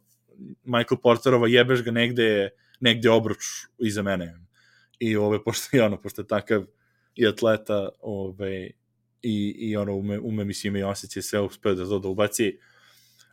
[0.64, 3.38] Michael Porterova jebeš ga negde, negde obruč
[3.78, 4.38] iza mene.
[4.98, 6.64] I ove, pošto je ono, pošto je takav
[7.14, 8.70] i atleta, ove,
[9.22, 12.58] i, i ono, ume, ume mislim i osjeća sve uspeo da to da ubaci.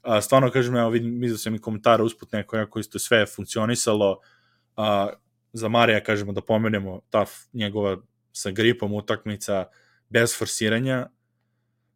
[0.01, 4.19] A, stvarno, kažem, evo, vidim, vidio sam i komentara usput neko, jako isto sve funkcionisalo,
[4.75, 5.09] a,
[5.53, 7.97] za Marija, kažemo da pomenemo ta njegova
[8.31, 9.65] sa gripom utakmica
[10.09, 11.09] bez forsiranja,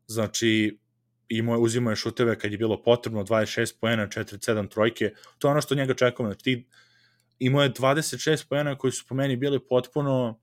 [0.08, 0.80] znači
[1.30, 5.62] imao, uzimao je šuteve kad je bilo potrebno, 26 poena, 47 trojke, to je ono
[5.62, 6.68] što njega čekamo, znači ti
[7.40, 10.40] imao je 26 poena koji su po meni bili potpuno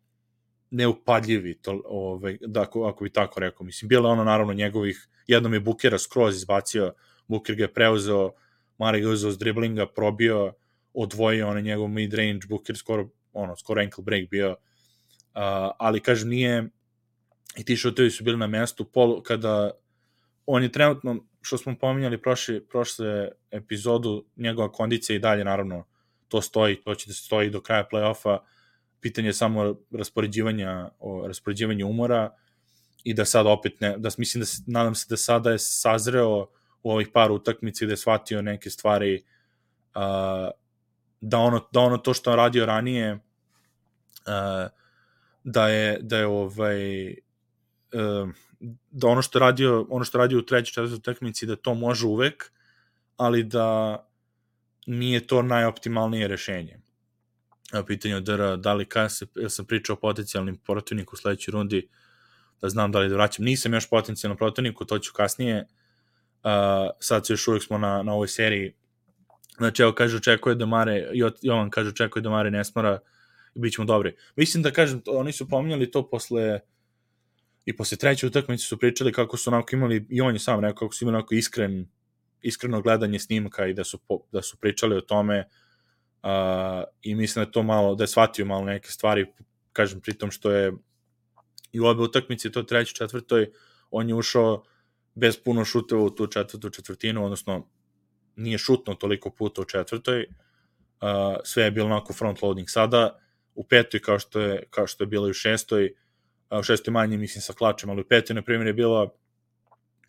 [0.71, 3.65] neupadljivi, to, ovaj, da, ako, ako bi tako rekao.
[3.65, 6.93] Mislim, bilo ono naravno njegovih, jednom je Bukera skroz izbacio,
[7.29, 8.33] Buker ga je preuzeo,
[8.79, 10.53] Mare ga uzeo s driblinga, probio,
[10.95, 14.57] odvojio onaj njegov mid range Booker skoro ono skoro ankle break bio uh,
[15.79, 16.69] ali kažem nije
[17.57, 19.71] i ti šutevi su bili na mestu pol kada
[20.47, 25.85] on je trenutno što smo pominjali prošle, prošle epizodu njegova kondicija i dalje naravno
[26.29, 28.39] to stoji, to će da stoji do kraja play-offa
[29.01, 32.31] pitanje je samo raspoređivanja o raspoređivanju umora
[33.05, 36.47] i da sad opet ne, da mislim da nadam se da sada je sazreo
[36.83, 39.23] u ovih par utakmica da je shvatio neke stvari
[39.95, 40.51] uh,
[41.21, 43.21] da ono, da ono to što on radio ranije uh,
[45.45, 48.29] da je da je ovaj uh,
[48.91, 52.53] da ono što radio ono što radio u trećoj četvrtoj utakmici da to može uvek
[53.17, 53.99] ali da
[54.87, 56.81] nije to najoptimalnije rešenje.
[57.87, 61.53] Pitanje od DR, da li kada se, ja sam pričao o potencijalnim protivniku u sledećoj
[61.53, 61.89] rundi,
[62.61, 63.45] da znam da li da vraćam.
[63.45, 65.67] Nisam još potencijalno protivniku, to ću kasnije.
[66.45, 66.51] Uh,
[67.01, 68.75] sad se još uvijek smo na, na ovoj seriji
[69.59, 71.11] Znači, evo, kaže, očekuje da Mare,
[71.43, 72.99] Jovan kaže, očekuje da Mare ne smara
[73.55, 74.15] i bit ćemo dobri.
[74.37, 76.61] Mislim da, kažem, oni su pominjali to posle
[77.65, 80.89] i posle treće utakmice su pričali kako su onako imali, i on je sam rekao,
[80.89, 81.87] kako su imali onako iskren,
[82.43, 85.49] iskreno gledanje snimka i da su, po, da su pričali o tome
[87.03, 89.27] i mislim da je to malo, da je shvatio malo neke stvari,
[89.73, 90.73] kažem, pritom što je
[91.73, 93.51] i u obe utakmice, to treće, četvrtoj,
[93.91, 94.65] on je ušao
[95.15, 97.69] bez puno šuteva u tu četvrtu četvrtinu, odnosno
[98.37, 102.71] nije šutno toliko puta u četvrtoj, uh, sve je bilo onako front loading.
[102.71, 103.19] Sada
[103.55, 105.93] u petoj, kao što je, kao što je bilo i u šestoj,
[106.51, 109.15] uh, u šestoj manje mislim sa klačem, ali u petoj, na primjer, je bilo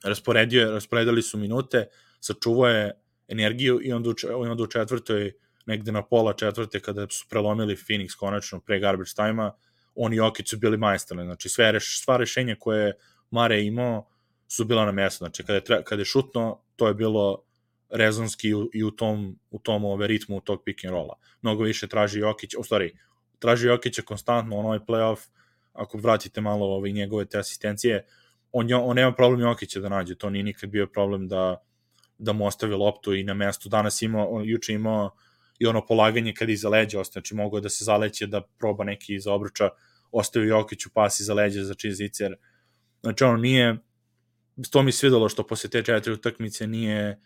[0.03, 1.87] rasporedio, rasporedili su minute,
[2.19, 2.91] sačuvao je
[3.27, 5.33] energiju i onda u, onda u četvrtoj,
[5.69, 9.51] negde na pola četvrte, kada su prelomili Phoenix konačno pre garbage time-a,
[9.95, 12.93] oni i Okić su bili majstorni, znači sve reš, sva rešenja koje
[13.31, 14.07] Mare imao
[14.47, 17.43] su bila na mjestu, znači kada je, kada je šutno, to je bilo
[17.89, 21.17] rezonski u, i u tom, u tom ove ritmu tog pick and rolla.
[21.41, 22.93] Mnogo više traži Jokić, u stvari,
[23.39, 25.27] traži Jokića konstantno, on ovaj playoff,
[25.73, 28.05] ako vratite malo ove njegove te asistencije,
[28.51, 31.61] on, on nema problem Jokića da nađe, to nije nikad bio problem da,
[32.17, 33.69] da mu ostavi loptu i na mestu.
[33.69, 35.11] Danas imao, on, juče imao
[35.59, 39.15] i ono polaganje kad iza leđa ostaje, znači mogo da se zaleće da proba neki
[39.15, 39.69] iza obruča,
[40.11, 42.35] ostavio Jokiću pas iza leđa za čizicer.
[43.01, 43.77] Znači ono nije,
[44.71, 47.19] to mi svidelo što posle te četiri utakmice nije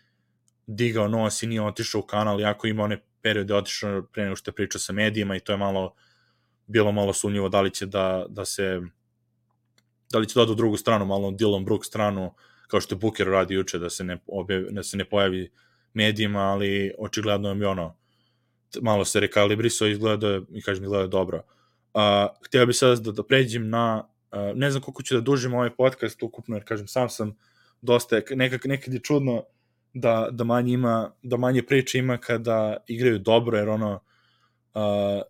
[0.66, 4.50] digao nos i nije otišao u kanal, jako ima one periode otišao pre nego što
[4.50, 5.94] je pričao sa medijima i to je malo
[6.66, 8.80] bilo malo sumnjivo da li će da, da se
[10.12, 12.34] da li će da u drugu stranu, malo Dylan Brook stranu,
[12.68, 15.50] kao što je Booker radi juče, da se ne, objavi, da se ne pojavi
[15.94, 17.96] medijima, ali očigledno je ono,
[18.82, 21.42] malo se rekalibrisao izgleda, i kažem, izgleda dobro.
[21.94, 22.00] Uh,
[22.46, 25.70] htio bih sad da, da pređem na, uh, ne znam koliko ću da dužim ovaj
[25.70, 27.36] podcast ukupno, jer kažem, sam sam
[27.82, 29.42] dosta, nekak, nekad je čudno
[29.94, 34.00] da, da manje ima, da manje priče ima kada igraju dobro, jer ono,
[34.74, 35.22] uh,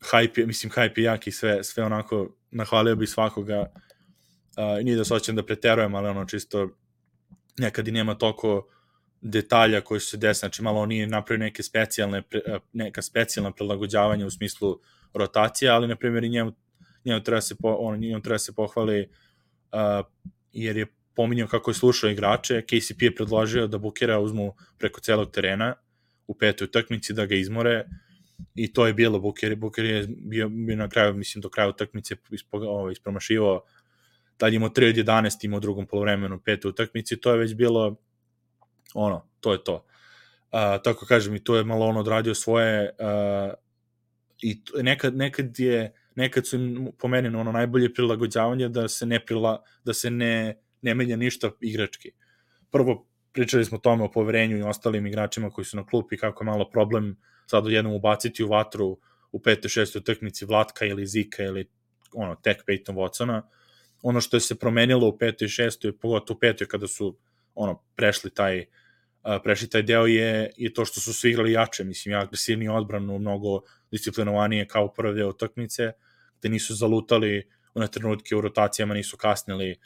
[0.00, 5.04] hype, mislim, hype je jak i sve, sve onako, nahvalio bi svakoga, uh, nije da
[5.04, 6.68] se oćem da preterujem, ali ono, čisto,
[7.58, 8.68] nekad i nema toliko
[9.22, 12.22] detalja koji su se desili, znači malo on nije napravio neke specijalne,
[12.72, 14.80] neka specijalna prilagođavanja u smislu
[15.14, 16.52] rotacije, ali na primjer i njemu,
[17.04, 19.08] njemu treba se, po, on, njemu treba se pohvali
[19.72, 20.06] uh,
[20.52, 25.30] jer je pominjao kako je slušao igrače, KCP je predložio da Bukera uzmu preko celog
[25.30, 25.74] terena
[26.26, 27.84] u petoj utakmici, da ga izmore
[28.54, 29.18] i to je bilo.
[29.18, 32.16] Buker, Buker je bio, bio na kraju, mislim, do kraja utakmice
[32.52, 33.62] ovaj, ispromašivao.
[34.36, 37.96] Tad imao 3 od 11 imao u drugom polovremenu petoj utakmici, to je već bilo
[38.94, 39.74] ono, to je to.
[39.74, 43.54] Uh, tako kažem, i to je malo on odradio svoje uh,
[44.42, 46.58] i nekad, nekad je nekad su
[46.98, 51.50] po meni ono najbolje prilagođavanje da se ne prila, da se ne ne menja ništa
[51.60, 52.10] igrački.
[52.70, 56.44] Prvo, pričali smo o tome o poverenju i ostalim igračima koji su na klupi, kako
[56.44, 58.98] je malo problem sad jednom ubaciti u vatru
[59.32, 61.70] u pete, šeste utakmici Vlatka ili Zika ili
[62.14, 63.42] ono, tek Peyton Watsona.
[64.02, 67.18] Ono što je se promenilo u petoj i šestoj, pogotovo u petoj kada su
[67.54, 68.64] ono, prešli taj
[69.44, 73.60] prešli taj deo je, je to što su svi igrali jače, mislim, agresivni odbranu, mnogo
[73.90, 75.92] disciplinovanije kao prve deo utakmice,
[76.38, 79.78] gde nisu zalutali na trenutke u rotacijama, nisu kasnili,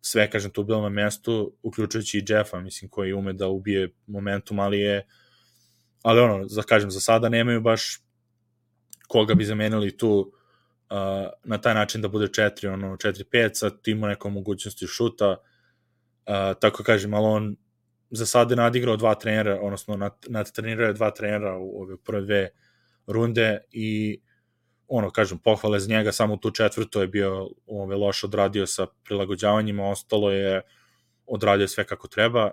[0.00, 4.60] sve, kažem, tu bilo na mestu, uključujući i Jeffa, mislim, koji ume da ubije momentum,
[4.60, 5.06] ali je,
[6.02, 8.00] ali ono, za, kažem, za sada nemaju baš
[9.08, 10.32] koga bi zamenili tu
[10.90, 10.96] uh,
[11.44, 16.82] na taj način da bude 4, ono, 4-5, sa timo nekom mogućnosti šuta, uh, tako
[16.82, 17.56] kažem, ali on
[18.14, 22.48] za sada nadigrao dva trenera, odnosno nad, nadtrenirao je dva trenera u ove prve dve
[23.06, 24.20] runde i
[24.88, 29.90] ono, kažem, pohvale za njega, samo tu četvrto je bio ove, loš odradio sa prilagođavanjima,
[29.90, 30.62] ostalo je
[31.26, 32.50] odradio sve kako treba.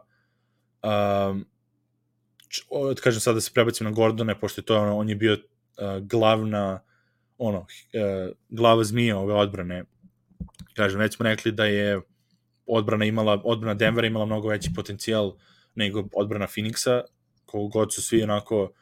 [0.84, 1.46] Um,
[3.04, 5.40] kažem sad da se prebacim na Gordone, pošto je to ono, on je bio uh,
[6.02, 6.80] glavna
[7.38, 9.84] ono, uh, glava zmija ove odbrane.
[10.76, 12.02] Kažem, već smo rekli da je
[12.66, 15.36] odbrana imala, odbrana Denvera imala mnogo veći potencijal
[15.76, 17.02] nego odbrana Phoenixa,
[17.46, 18.74] kogod god su svi onako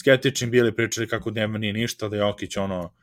[0.00, 2.94] skeptični bili, pričali kako Denver nije ništa, da je Okić ono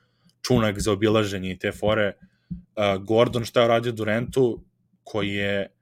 [0.41, 2.13] čunak za obilaženje i te fore.
[2.49, 4.63] Uh, Gordon šta je uradio Durantu,
[5.03, 5.73] koji je,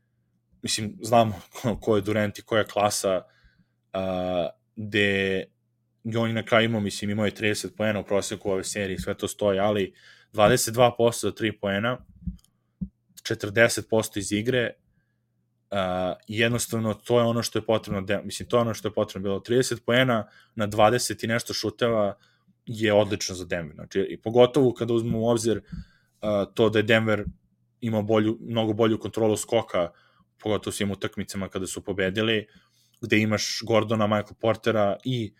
[0.61, 1.41] mislim, znamo
[1.81, 3.21] ko je Durant i koja klasa,
[3.93, 4.01] uh,
[4.75, 5.43] gde
[6.17, 9.17] on je na kraju imao, mislim, imao je 30 poena u proseku ove serije, sve
[9.17, 9.93] to stoji, ali
[10.33, 11.97] 22% za 3 poena,
[13.23, 14.73] 40% iz igre,
[15.73, 18.93] uh, jednostavno to je ono što je potrebno, de, mislim, to je ono što je
[18.93, 22.17] potrebno bilo, 30 poena na 20 i nešto šuteva
[22.65, 26.83] je odlično za Denver, znači, i pogotovo kada uzmemo u obzir uh, to da je
[26.83, 27.25] Denver
[27.81, 29.89] imao bolju, mnogo bolju kontrolu skoka,
[30.43, 32.47] pogotovo svim utakmicama kada su pobedili,
[33.01, 35.33] gde imaš Gordona, Michael Portera i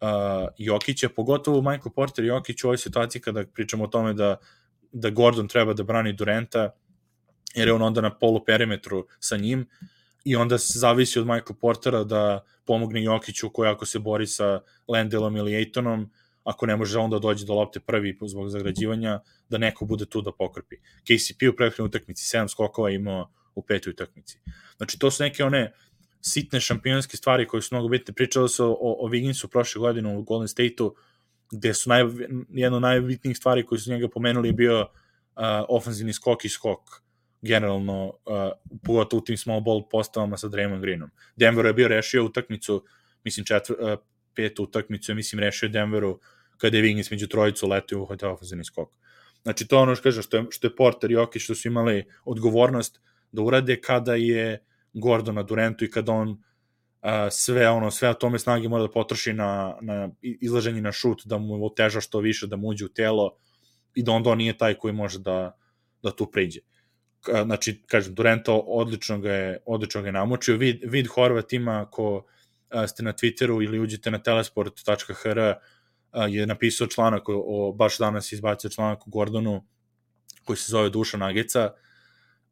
[0.00, 4.36] uh, Jokića, pogotovo Michael Porter i Jokić u ovoj situaciji kada pričamo o tome da,
[4.92, 6.70] da Gordon treba da brani Durenta,
[7.58, 9.66] jer je on onda na polu perimetru sa njim
[10.24, 14.60] i onda se zavisi od Michael Portera da pomogne Jokiću koji ako se bori sa
[14.88, 16.10] Landelom ili Ejtonom,
[16.44, 20.32] ako ne može onda dođe do lopte prvi zbog zagrađivanja, da neko bude tu da
[20.32, 20.76] pokrpi.
[20.76, 24.38] KCP u prethodnoj utakmici 7 skokova imao u petoj utakmici.
[24.76, 25.72] Znači to su neke one
[26.20, 28.14] sitne šampionske stvari koje su mnogo bitne.
[28.14, 30.94] Pričalo se o, o Wigginsu prošle godine u Golden State-u,
[31.52, 32.04] gde su naj,
[32.50, 34.88] jedna od najbitnijih stvari koje su njega pomenuli je bio uh,
[35.68, 37.07] ofenzivni skok i skok
[37.42, 38.12] generalno, uh,
[38.84, 41.10] pogotovo u tim small ball postavama sa Draymond Greenom.
[41.36, 42.84] Denver je bio rešio utakmicu,
[43.24, 43.98] mislim četvr, uh,
[44.34, 46.20] petu utakmicu, mislim rešio Denveru
[46.56, 48.88] kada je Wiggins među trojicu letio u hotel ofenzivni skok.
[49.42, 51.68] Znači to je ono što kaže, što je, što je Porter i Okić što su
[51.68, 53.00] imali odgovornost
[53.32, 56.42] da urade kada je Gordon na Durantu i kada on
[57.00, 61.38] a, sve ono sve tome snage mora da potroši na, na izlaženje na šut, da
[61.38, 63.36] mu oteža što više, da mu uđe u telo
[63.94, 65.56] i da onda on nije taj koji može da,
[66.02, 66.60] da tu pređe.
[67.44, 70.56] Znači, kažem, Durento odlično ga je, odlično ga je namočio.
[70.56, 72.26] Vid, vid Horvat ima, ako
[72.70, 75.54] a, ste na Twitteru ili uđete na telesport.hr,
[76.28, 79.64] je napisao članak o, o baš danas izbacio članak o Gordonu
[80.44, 81.72] koji se zove Duša Nageca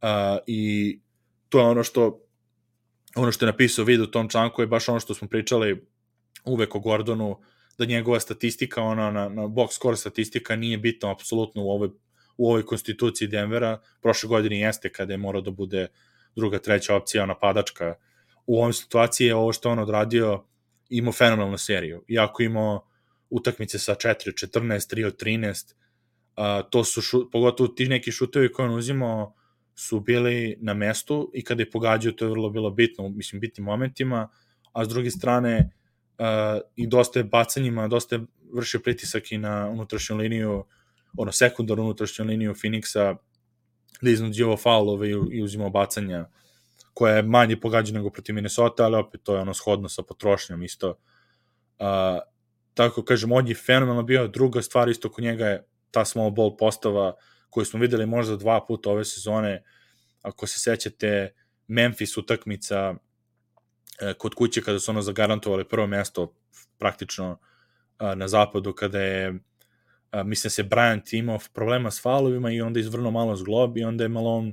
[0.00, 1.00] a, i
[1.48, 2.26] to je ono što
[3.16, 5.86] ono što je napisao vid u tom članku je baš ono što smo pričali
[6.44, 7.40] uvek o Gordonu,
[7.78, 11.90] da njegova statistika, ona na, na box score statistika nije bitna apsolutno u ovoj,
[12.36, 13.80] u ovoj konstituciji Denvera.
[14.02, 15.88] Prošle godine jeste kada je morao da bude
[16.36, 17.94] druga, treća opcija napadačka.
[18.46, 20.44] U ovoj situaciji je ovo što on odradio
[20.88, 22.04] imao fenomenalnu seriju.
[22.08, 22.86] Iako imao
[23.30, 25.74] utakmice sa 4 14, 3 od 13,
[26.36, 29.34] uh, to su, šu, pogotovo ti neki šutevi koje on uzimao,
[29.74, 33.64] su bili na mestu i kada je pogađao to je vrlo bilo bitno, mislim bitnim
[33.64, 34.28] momentima,
[34.72, 35.70] a s druge strane
[36.18, 36.26] uh,
[36.76, 38.22] i dosta je bacanjima, dosta je
[38.54, 40.64] vršio pritisak i na unutrašnju liniju,
[41.16, 43.16] ono sekundarnu unutrašnju liniju Phoenixa,
[44.00, 46.28] da iznuđivo faulove i, i uzimao bacanja
[46.94, 50.62] koja je manje pogađa nego protiv Minnesota, ali opet to je ono shodno sa potrošnjom
[50.62, 50.90] isto.
[50.90, 51.86] Uh,
[52.74, 56.56] tako kažem, on je fenomenalno bio, druga stvar isto kod njega je ta small ball
[56.56, 57.14] postava, uh,
[57.56, 59.62] koju smo videli možda dva puta ove sezone,
[60.22, 61.32] ako se sećate
[61.68, 62.94] Memphis utakmica
[64.00, 66.34] e, kod kuće kada su ono zagarantovali prvo mesto
[66.78, 67.38] praktično
[68.16, 69.38] na zapadu kada je
[70.24, 74.08] mislim se Bryant imao problema s faulovima i onda izvrnuo malo zglob i onda je
[74.08, 74.52] Malone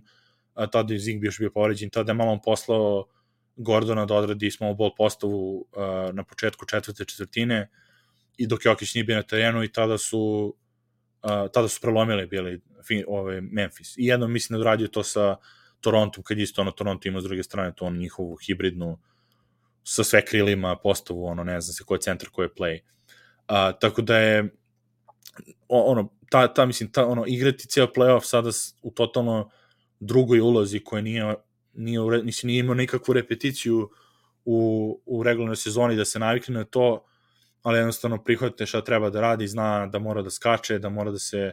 [0.72, 3.06] tada je Zig još bio povređen, tada je Malone poslao
[3.56, 5.66] Gordona da odradi small ball postavu
[6.14, 7.70] na početku četvrte četvrtine
[8.38, 10.56] i dok Jokić nije bio na terenu i tada su
[11.24, 12.62] uh, tada su prelomili bili
[13.08, 13.98] ovaj, Memphis.
[13.98, 15.36] I jednom mislim da uradio to sa
[15.82, 19.00] Torontom, kad isto ono Toronto ima s druge strane to on njihovu hibridnu
[19.84, 22.80] sa sve krilima postavu, ono ne znam se ko je centar, ko je play.
[22.82, 24.50] Uh, tako da je
[25.68, 28.50] ono, ta, ta mislim, ta, ono, igrati ceo playoff sada
[28.82, 29.50] u totalno
[30.00, 31.36] drugoj ulozi koja nije,
[31.74, 33.90] nije, mislim, nije imao nikakvu repeticiju
[34.46, 37.06] u, u regularnoj sezoni da se navikne na to,
[37.62, 41.20] ali jednostavno prihvatite šta treba da radi, zna da mora da skače, da mora da
[41.20, 41.52] se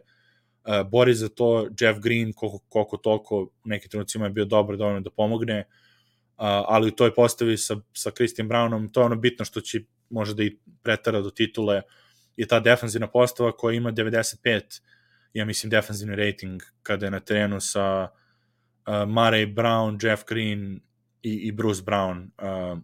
[0.65, 1.69] uh, bori za to.
[1.81, 5.65] Jeff Green, koliko, koliko toliko, u nekim trenucima je bio dobar dovoljno da pomogne, uh,
[6.43, 10.35] ali u toj postavi sa, sa Christian Brownom, to je ono bitno što će može
[10.35, 11.83] da i pretara do titule,
[12.37, 14.81] je ta defanzivna postava koja ima 95,
[15.33, 18.09] ja mislim, defanzivni rating kada je na terenu sa
[18.87, 20.81] uh, Murray Brown, Jeff Green
[21.23, 22.79] i, i Bruce Brown uh,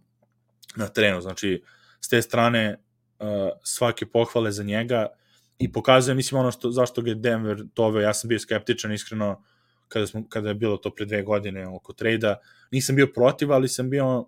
[0.75, 1.21] na terenu.
[1.21, 1.63] Znači,
[1.99, 2.79] s te strane
[3.19, 3.27] uh,
[3.63, 5.07] svake pohvale za njega
[5.59, 9.43] i pokazuje, mislim, ono što, zašto ga je Denver doveo, ja sam bio skeptičan, iskreno,
[9.87, 12.39] kada, smo, kada je bilo to pre dve godine oko trejda,
[12.71, 14.27] nisam bio protiv, ali sam bio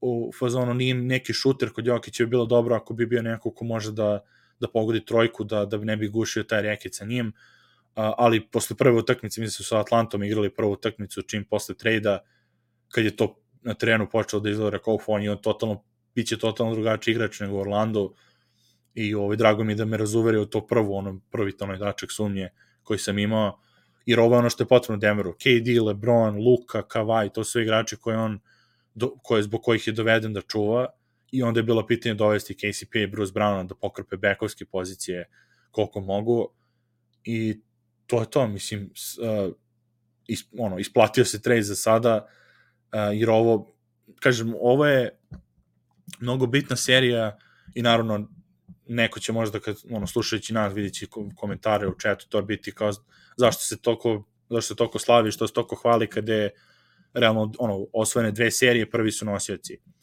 [0.00, 3.64] u fazonu, nije neki šuter kod Jokića bi bilo dobro ako bi bio neko ko
[3.64, 4.20] može da,
[4.62, 7.32] da pogodi trojku, da, da ne bi gušio taj reket sa njim,
[7.94, 12.18] ali posle prve utakmice, mislim da su sa Atlantom igrali prvu utakmicu, čim posle trejda,
[12.88, 15.82] kad je to na terenu počelo da izgleda, rekao, on je on totalno
[16.14, 18.12] bit će totalno drugačiji igrač nego Orlando
[18.94, 22.50] i ovaj, drago mi da me razuveri u to prvo, ono, prvi tonoj dačak sumnje
[22.82, 23.58] koji sam imao,
[24.06, 25.32] jer ovo je ono što je potrebno Denveru.
[25.32, 28.40] KD, LeBron, Luka, Kawhi, to su igrači koje on,
[28.94, 30.86] do, koje, zbog kojih je doveden da čuva
[31.32, 35.28] i onda je bilo pitanje dovesti KCP i Bruce Browna da pokrpe bekovske pozicije
[35.70, 36.48] koliko mogu
[37.24, 37.60] i
[38.06, 39.52] to je to, mislim, uh,
[40.26, 43.74] is, ono, isplatio se trade za sada, uh, jer ovo,
[44.20, 45.18] kažem, ovo je
[46.20, 47.38] mnogo bitna serija
[47.74, 48.28] i naravno
[48.88, 51.06] neko će možda kad ono slušajući nas videći
[51.36, 52.92] komentare u chatu to biti kao
[53.36, 56.50] zašto se toliko zašto se toliko slavi, što se toliko hvali kada je
[57.14, 59.78] realno ono osvojene dve serije, prvi su nosioci.
[59.84, 60.01] Uh,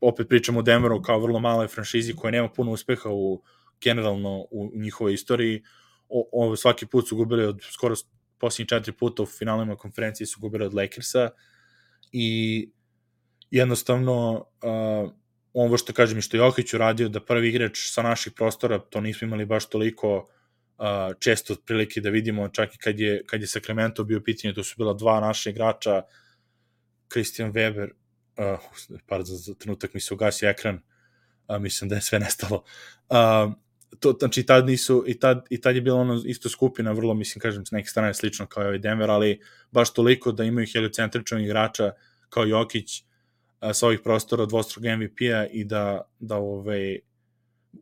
[0.00, 3.42] opet pričamo o Denveru kao vrlo maloj franšizi koja nema puno uspeha u
[3.80, 5.62] generalno u njihovoj istoriji.
[6.08, 7.94] O, o, svaki put su gubili od skoro
[8.38, 11.30] posljednjih četiri puta u finalima konferencije su gubili od Lakersa
[12.12, 12.70] i
[13.50, 15.10] jednostavno uh,
[15.52, 19.26] ovo što kažem i što Jokić uradio da prvi igrač sa naših prostora, to nismo
[19.26, 20.84] imali baš toliko uh,
[21.18, 24.74] često prilike da vidimo, čak i kad je, kad je Sacramento bio pitanje, to su
[24.78, 26.02] bila dva naša igrača,
[27.12, 27.90] Christian Weber
[28.38, 30.80] uh, par za, trenutak mi se ugasio ekran,
[31.48, 32.64] uh, mislim da je sve nestalo.
[33.08, 33.52] Uh,
[34.00, 37.40] to, znači, tad nisu, i tad, i tad je bila ono isto skupina, vrlo, mislim,
[37.40, 41.42] kažem, s neke strane slično kao i ovaj Denver, ali baš toliko da imaju heliocentričnog
[41.42, 41.92] igrača
[42.28, 43.02] kao Jokić
[43.60, 46.98] a, sa ovih prostora dvostrog MVP-a i da, da ovaj,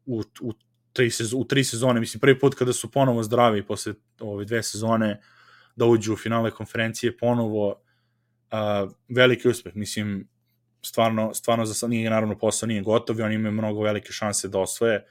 [0.07, 0.53] u, u,
[0.93, 4.63] tri sezone, u tri sezone, mislim, prvi put kada su ponovo zdravi posle ove dve
[4.63, 5.21] sezone,
[5.77, 7.83] da uđu u finale konferencije ponovo,
[8.51, 10.29] a, veliki uspeh, mislim,
[10.87, 14.49] stvarno, stvarno za sad nije, naravno, posao nije gotov i oni imaju mnogo velike šanse
[14.49, 15.05] da osvoje,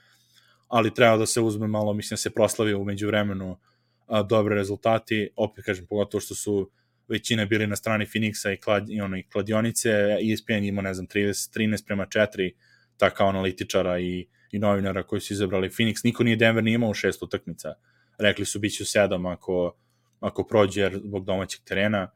[0.68, 3.58] ali treba da se uzme malo, mislim da se proslavi umeđu vremenu
[4.06, 6.70] a, dobre rezultati, opet kažem, pogotovo što su
[7.08, 9.90] većina bili na strani Phoenixa i, klad, i, ono, i kladionice,
[10.32, 12.52] ESPN ima, ne znam, 30, 13 prema 4
[12.96, 16.04] taka analitičara i, i novinara koji su izabrali Phoenix.
[16.04, 17.74] Niko nije Denver nije imao šest utakmica.
[18.18, 19.76] Rekli su biće u sedam ako,
[20.20, 22.10] ako prođe zbog domaćeg terena.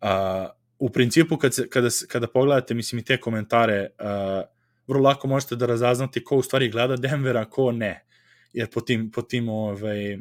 [0.00, 0.48] A,
[0.78, 4.06] u principu kad se, kada, kada pogledate mislim i te komentare uh,
[4.86, 8.04] vrlo lako možete da razaznate ko u stvari gleda Denvera, ko ne.
[8.52, 10.20] Jer po tim, po tim, ovaj, uh,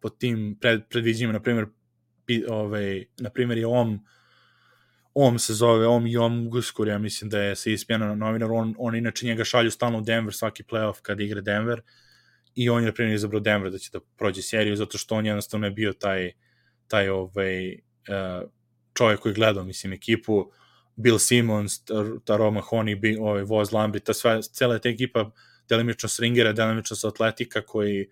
[0.00, 1.66] po tim pred, predviđenjima, na primjer,
[2.48, 4.00] ovaj, na primjer je Om,
[5.14, 8.74] Om se zove, Om i Om Guskur, ja mislim da je sa ESPN novinar, on,
[8.78, 11.80] on inače njega šalju stalno u Denver svaki playoff kad igra Denver
[12.54, 15.26] i on je na primjer izabrao Denver da će da prođe seriju zato što on
[15.26, 16.32] jednostavno je bio taj
[16.86, 18.48] taj ovaj uh,
[18.94, 20.52] čovjek koji gledao mislim ekipu
[20.96, 21.84] Bill Simmons,
[22.24, 25.30] Taro Mahoney, ovaj, Voz Lambri, ta sva, cela ta ekipa
[25.68, 28.08] delimično s Ringera, delimično sa Atletika koji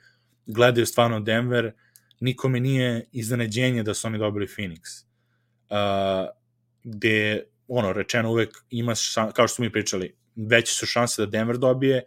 [0.46, 1.72] gledaju stvarno Denver,
[2.20, 5.04] nikome nije iznenađenje da su oni dobili Phoenix.
[5.70, 6.28] Uh,
[6.84, 11.30] gde, ono, rečeno uvek ima, šan, kao što smo mi pričali, veće su šanse da
[11.30, 12.02] Denver dobije,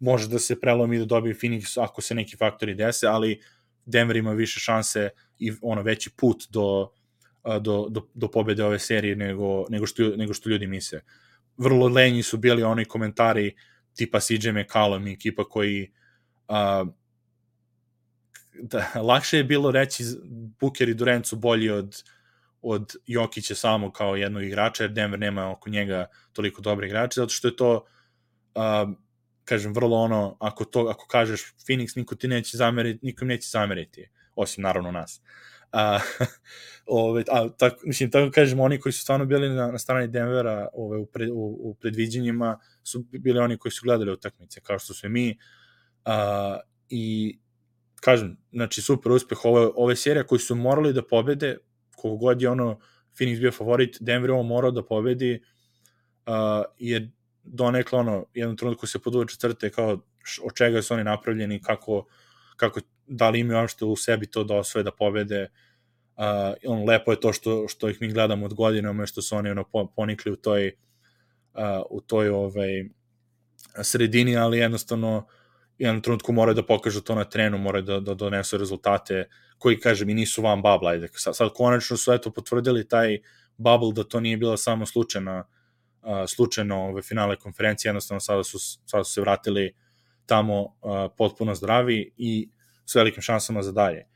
[0.00, 3.40] može da se prelomi da dobije Phoenix ako se neki faktori dese, ali
[3.86, 5.08] Denver ima više šanse
[5.38, 6.90] i ono veći put do
[7.44, 11.00] do, do, do pobede ove serije nego, nego, što, nego što ljudi misle.
[11.56, 13.54] Vrlo lenji su bili oni komentari
[13.94, 15.92] tipa CJ McCallum i ekipa koji
[16.48, 16.88] uh,
[18.62, 20.04] da, lakše je bilo reći
[20.60, 22.02] Booker i Durant su bolji od,
[22.62, 27.32] od Jokića samo kao jednog igrača, jer Denver nema oko njega toliko dobre igrače, zato
[27.32, 27.84] što je to
[28.54, 28.94] uh,
[29.44, 34.08] kažem, vrlo ono, ako to, ako kažeš Phoenix, niko ti neće zameriti, nikom neće zameriti,
[34.34, 35.22] osim naravno nas.
[35.72, 35.98] A,
[36.86, 40.68] ove, a tako, mislim, tako kažem, oni koji su stvarno bili na, na strani Denvera
[40.72, 44.94] ove, u, pre, u, u predviđenjima su bili oni koji su gledali utakmice, kao što
[44.94, 45.38] su mi.
[46.04, 46.58] A,
[46.88, 47.38] I
[48.00, 51.56] kažem, znači super uspeh ove, ove serije koji su morali da pobede,
[51.96, 52.78] koliko god je ono
[53.18, 55.42] Phoenix bio favorit, Denver ovo morao da pobedi,
[56.26, 57.10] uh, jer
[57.42, 60.00] donekle ono, jednom trenutku se poduvače crte kao
[60.42, 62.06] od čega su oni napravljeni, kako,
[62.56, 62.80] kako
[63.10, 65.48] da li imaju uopšte u sebi to da osvoje, da pobede.
[66.16, 66.24] Uh,
[66.66, 69.64] on, lepo je to što, što ih mi gledamo od godinama, što su oni ono,
[69.96, 70.66] ponikli u toj,
[71.54, 72.84] uh, u toj ovaj,
[73.82, 75.26] sredini, ali jednostavno
[75.78, 80.10] jednom trenutku moraju da pokažu to na trenu, moraju da, da donesu rezultate koji, kažem,
[80.10, 80.90] i nisu van babla.
[80.90, 81.08] Ajde.
[81.12, 83.18] Sad, sad konačno su eto potvrdili taj
[83.56, 85.44] bubble da to nije bila samo slučajna
[86.02, 89.74] uh, slučajno ove finale konferencije, jednostavno sada su, sada su se vratili
[90.26, 90.70] tamo uh,
[91.16, 92.48] potpuno zdravi i
[92.90, 94.06] s velikim šansama za dalje.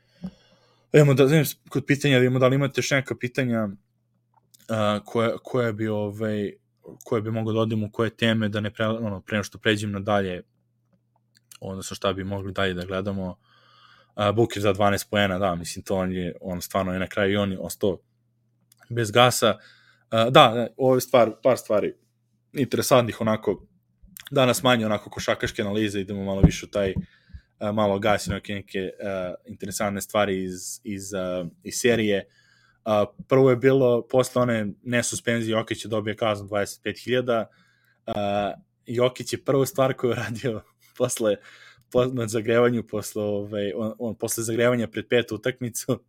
[0.93, 5.31] Evo da znam, kod pitanja, da imamo da li imate još neka pitanja uh, koje,
[5.43, 6.51] koje bi ovaj,
[7.03, 9.91] koje bi moglo da odimo u koje teme da ne pre, ono, pre što pređem
[9.91, 10.43] na dalje
[11.59, 15.95] odnosno šta bi mogli dalje da gledamo uh, Booker za 12 poena, da, mislim to
[15.95, 17.97] on je on stvarno je na kraju i on je ostao
[18.89, 21.93] bez gasa uh, da, ovo je stvar, par stvari
[22.53, 23.65] interesantnih onako
[24.31, 27.03] danas manje onako košakaške analize idemo malo više u taj uh,
[27.59, 32.27] malo gasi neke, neke uh, interesantne stvari iz, iz, uh, iz serije.
[32.85, 32.91] Uh,
[33.27, 37.45] prvo je bilo, posle one nesuspenzije, Jokić je dobio kaznu 25.000.
[38.07, 38.13] Uh,
[38.85, 40.61] Jokić je prvu stvar koju je radio
[40.97, 41.35] posle,
[41.91, 45.99] posle na zagrevanju, posle, ovaj, on, on, posle zagrevanja pred petu utakmicu,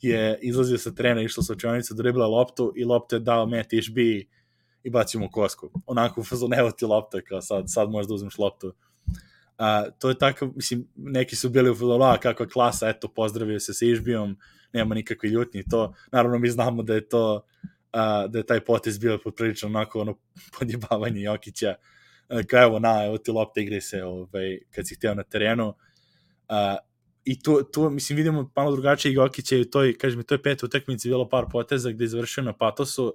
[0.00, 4.26] je izlazio sa trena, išao sa očionicu, dribla loptu i loptu je dao Matt Ishby
[4.82, 5.70] i bacio mu kosku.
[5.86, 6.24] Onako u
[6.58, 8.74] evo ti lopta, kao sad, sad možda uzmeš loptu
[9.58, 13.60] A, to je tako, mislim, neki su bili u fudbalu, a kakva klasa, eto, pozdravio
[13.60, 14.38] se sa Išbijom,
[14.72, 15.94] nema nikakve ljutnje to.
[16.12, 17.46] Naravno, mi znamo da je to,
[17.92, 20.18] a, da je taj potez bio poprilično onako ono
[20.58, 21.74] podjebavanje Jokića,
[22.46, 25.74] kao evo, na, evo ti lopta igre se ovaj, kad si hteo na terenu.
[26.48, 26.76] A,
[27.24, 31.08] I tu, tu, mislim, vidimo malo drugačije Jokića i u toj, kažem, toj petoj utakmici
[31.08, 33.14] bilo par poteza gde je završio na patosu,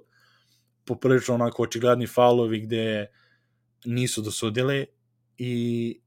[0.84, 3.06] poprilično onako očigledni faulovi gde
[3.84, 4.86] nisu dosudili
[5.38, 6.00] i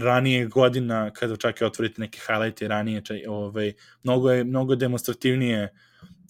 [0.00, 3.72] ranije godina kada čak i otvorite neke highlighte ranije čaj, ovaj
[4.02, 5.74] mnogo je mnogo demonstrativnije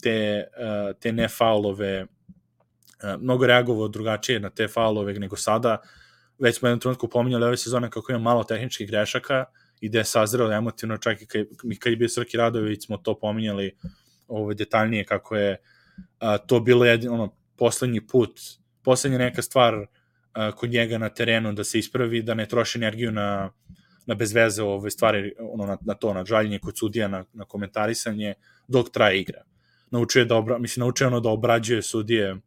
[0.03, 2.07] te uh, te ne faulove
[3.20, 5.78] mnogo reagovao drugačije na te faulove nego sada.
[6.38, 9.44] Već smo jednom trenutku pominjali ove sezone kako ima malo tehničkih grešaka
[9.80, 11.46] i da je sazrelo emotivno, čak i kad,
[11.78, 13.76] kad je bio Srki Radović smo to pominjali
[14.28, 15.57] ovaj, detaljnije kako je
[16.18, 18.40] a, to bilo jedin, ono, poslednji put,
[18.82, 19.86] poslednja neka stvar
[20.57, 23.51] kod njega na terenu da se ispravi, da ne troši energiju na,
[24.07, 28.34] na bezveze ove stvari, ono, na, na to, na žaljenje kod sudija, na, na komentarisanje,
[28.68, 29.43] dok traje igra.
[29.91, 32.41] Naučio je da, obra, mislim, naučio ono da obrađuje sudije uh,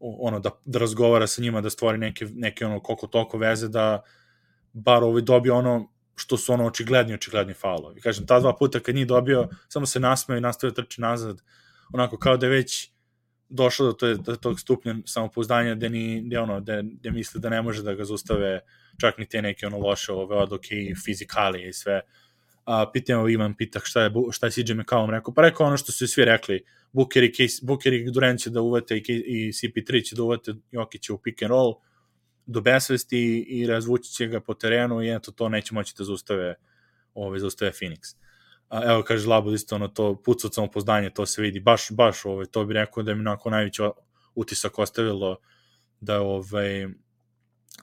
[0.00, 4.02] ono, da, da razgovara sa njima, da stvori neke, neke ono, koliko toliko veze, da
[4.72, 8.00] bar ovaj dobio ono što su ono očigledni, očigledni faulovi.
[8.00, 11.42] Kažem, ta dva puta kad nije dobio, samo se nasmeo i nastavio da trči nazad,
[11.92, 12.90] onako kao da je već
[13.48, 17.48] došlo do, to, do tog stupnja samopouzdanja gde, ni, gde, ono, gde, gde misli da
[17.48, 18.60] ne može da ga zustave
[19.00, 22.00] čak ni te neke ono loše ove odluke i fizikalije i sve.
[22.64, 25.92] A, pitam Ivan pita šta je, šta je CJ McCallum rekao, pa rekao ono što
[25.92, 30.08] su svi rekli, Booker i, Case, Booker i Durant će da uvete i, i CP3
[30.08, 31.74] će da uvete Jokića u pick and roll
[32.46, 36.54] do besvesti i razvući će ga po terenu i eto to neće moći da zaustave,
[37.14, 38.16] ove, zaustave Phoenix.
[38.68, 41.60] A, evo kaže Labud isto ono to puca od samopoznanje, to se vidi.
[41.60, 43.82] Baš, baš ove, to bi rekao da mi onako najveći
[44.34, 45.36] utisak ostavilo
[46.00, 46.88] da ovaj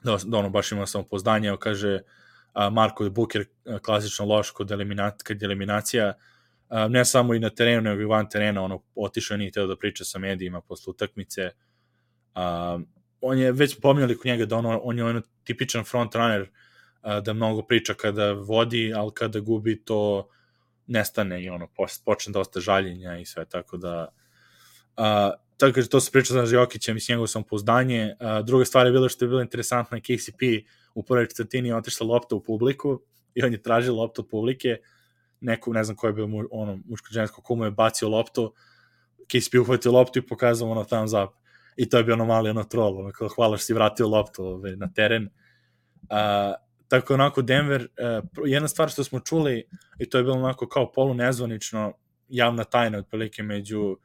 [0.04, 2.00] da, da ono baš ima samopoznanje, evo kaže
[2.52, 3.44] a, Marko je Booker
[3.82, 6.12] klasično loš kod, eliminat, kad eliminacija,
[6.68, 9.76] a, ne samo i na terenu, nego i van terena, ono, otišao nije teo da
[9.76, 11.50] priča sa medijima posle utakmice.
[12.34, 12.78] A,
[13.20, 16.50] on je već pominjali kod njega da ono, on je ono tipičan front runner,
[17.00, 20.28] a, da mnogo priča kada vodi, ali kada gubi to
[20.86, 21.68] nestane i ono,
[22.04, 24.08] počne da ostaje žaljenja i sve, tako da
[24.96, 28.14] a, tako da to se priča sa Jokićem i s njegovo samopouzdanje.
[28.20, 30.42] A, druga stvar je bila što je bilo interesantno, KCP
[30.94, 33.00] u prvoj četvrtini je otišla lopta u publiku
[33.34, 34.76] i on je tražio loptu od publike,
[35.40, 38.54] neku, ne znam ko je bio mu, ono, muško-žensko, ko mu je bacio loptu,
[39.26, 41.34] KCP uhvatio loptu i pokazao ono thumbs up.
[41.76, 44.44] I to je bio ono mali ono troll, ono kao hvala što si vratio loptu
[44.44, 45.28] ove, na teren.
[46.10, 46.54] A,
[46.88, 49.68] tako onako Denver, uh, jedna stvar što smo čuli,
[49.98, 51.92] i to je bilo onako kao polu nezvanično,
[52.28, 53.96] javna tajna otprilike među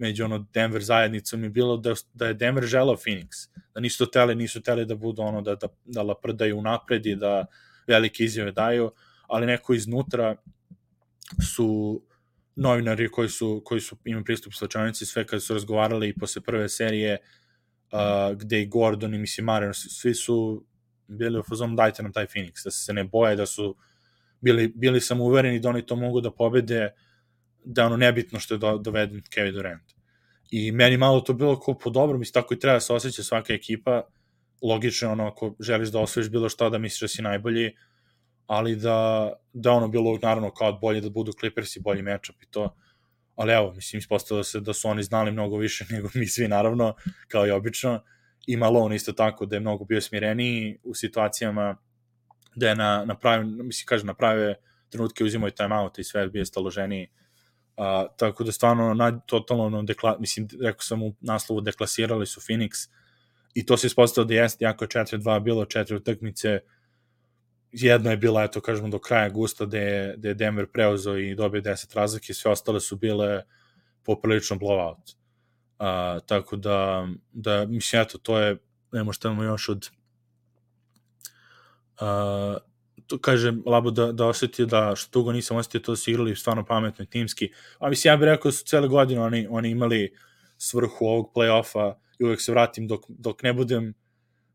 [0.00, 4.10] među ono Denver zajednicom je bilo da, da je Denver želao Phoenix, da nisu to
[4.10, 7.46] tele, nisu tele da budu ono da, da, da laprdaju napred i da
[7.86, 8.90] velike izjave daju,
[9.28, 10.36] ali neko iznutra
[11.54, 12.02] su
[12.56, 16.68] novinari koji su, koji su imali pristup slačanici sve kad su razgovarali i posle prve
[16.68, 17.18] serije
[17.92, 20.64] uh, gde i Gordon i mislim Maren, svi su
[21.10, 23.76] bili u fazonu dajte nam taj Phoenix, da se ne boje, da su
[24.40, 26.90] bili, bili sam uvereni da oni to mogu da pobede,
[27.64, 29.92] da ono nebitno što je do, doveden Kevin Durant.
[30.50, 33.22] I meni malo to bilo kao po dobro, mislim, tako i treba da se osjeća
[33.22, 34.02] svaka ekipa,
[34.62, 37.72] logično ono, ako želiš da osvojiš bilo što, da misliš da si najbolji,
[38.46, 42.50] ali da, da ono bilo naravno kao bolje da budu Clippers i bolji matchup i
[42.50, 42.76] to,
[43.34, 46.94] ali evo, mislim, ispostavilo se da su oni znali mnogo više nego mi svi, naravno,
[47.28, 48.02] kao i obično,
[48.46, 51.76] i Malone isto tako, da je mnogo bio smireniji u situacijama
[52.54, 54.54] da je na, na pravi, mislim, kaže, na prave
[54.88, 57.08] trenutke uzimao i timeout i sve bio staloženiji.
[57.76, 62.88] A, tako da stvarno na, totalno dekla, mislim, rekao sam u naslovu deklasirali su Phoenix
[63.54, 66.60] i to se ispostavilo da jeste jako 4-2 bilo četiri utakmice
[67.72, 71.34] jedna je bila, eto, kažemo, do kraja gusta gde je, gde je Denver preuzeo i
[71.34, 73.42] dobio 10 razlike, sve ostale su bile
[74.02, 75.19] poprilično blowout.
[75.80, 75.86] Uh,
[76.26, 78.56] tako da, da, mislim, eto, to je,
[78.92, 79.90] nemo šta imamo još od
[82.00, 82.56] uh,
[83.06, 86.36] to kažem, Labo da, da osetio da što dugo nisam osetio to da su igrali
[86.36, 87.50] stvarno pametno i timski.
[87.78, 90.14] A mislim, ja bih rekao da su cele godine oni, oni imali
[90.58, 93.94] svrhu ovog play-offa i uvek se vratim dok, dok ne budem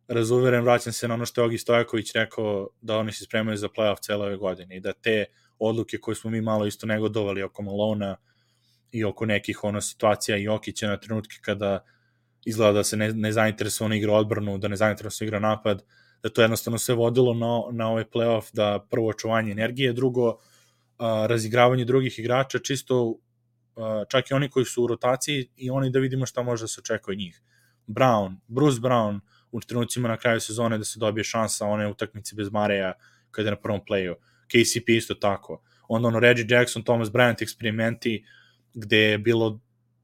[0.07, 3.67] razuveren, vraćam se na ono što je Ogi Stojaković rekao da oni se spremaju za
[3.67, 5.25] play-off cele ove godine i da te
[5.59, 8.17] odluke koje smo mi malo isto negodovali oko Malona
[8.95, 11.85] i oko nekih ono situacija i Okića na trenutke kada
[12.45, 15.83] izgleda da se ne, ne zainteresovano igra odbranu, da ne zainteresovano igra napad,
[16.23, 20.37] da to jednostavno sve vodilo na, na ovaj playoff, da prvo očuvanje energije, drugo
[20.97, 23.17] a, razigravanje drugih igrača, čisto
[23.75, 26.67] a, čak i oni koji su u rotaciji i oni da vidimo šta može da
[26.67, 27.41] se očekuje njih.
[27.87, 29.19] Brown, Bruce Brown
[29.51, 32.93] u trenucima na kraju sezone da se dobije šansa one utakmice bez Mareja
[33.31, 34.15] kada je na prvom playu.
[34.47, 35.61] KCP isto tako.
[35.87, 38.23] Onda ono Reggie Jackson, Thomas Bryant eksperimenti
[38.75, 39.59] gde je bilo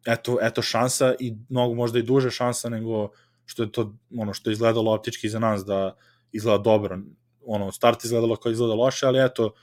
[0.05, 3.09] eto, eto šansa i mnogo možda i duže šansa nego
[3.45, 5.95] što je to ono što je izgledalo optički za nas da
[6.31, 6.99] izgleda dobro.
[7.45, 9.53] Ono, start izgledalo kao izgleda loše, ali eto,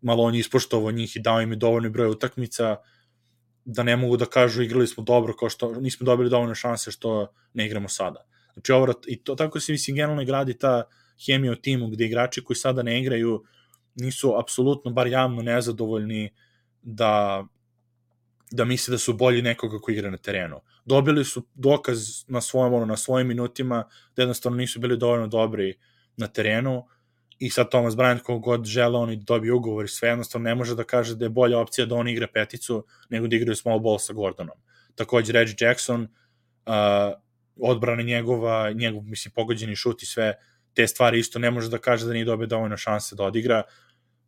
[0.00, 2.76] malo on je ispoštovao njih i dao im je dovoljno broj utakmica
[3.64, 7.32] da ne mogu da kažu igrali smo dobro kao što nismo dobili dovoljno šanse što
[7.54, 8.26] ne igramo sada.
[8.54, 10.82] Znači ovo, i to tako se mislim generalno gradi ta
[11.26, 13.44] hemija u timu gde igrači koji sada ne igraju
[13.94, 16.34] nisu apsolutno bar javno nezadovoljni
[16.82, 17.44] da
[18.50, 20.60] da misle da su bolji nekoga ko igra na terenu.
[20.84, 23.84] dobili su dokaz na svojom, ono, na svojim minutima
[24.16, 25.74] da jednostavno nisu bili dovoljno dobri
[26.16, 26.84] na terenu
[27.38, 30.74] i sad Thomas Bryant kog god žele oni dobije ugovor i sve jednostavno ne može
[30.74, 33.98] da kaže da je bolja opcija da on igra peticu nego da igraju small ball
[33.98, 34.56] sa Gordonom.
[34.94, 36.72] Takođe Reggie Jackson, uh,
[37.56, 40.34] odbrana njegova, njegov, mislim, pogođeni šut i sve,
[40.74, 43.62] te stvari isto ne može da kaže da nije dobio dovoljno šanse da odigra.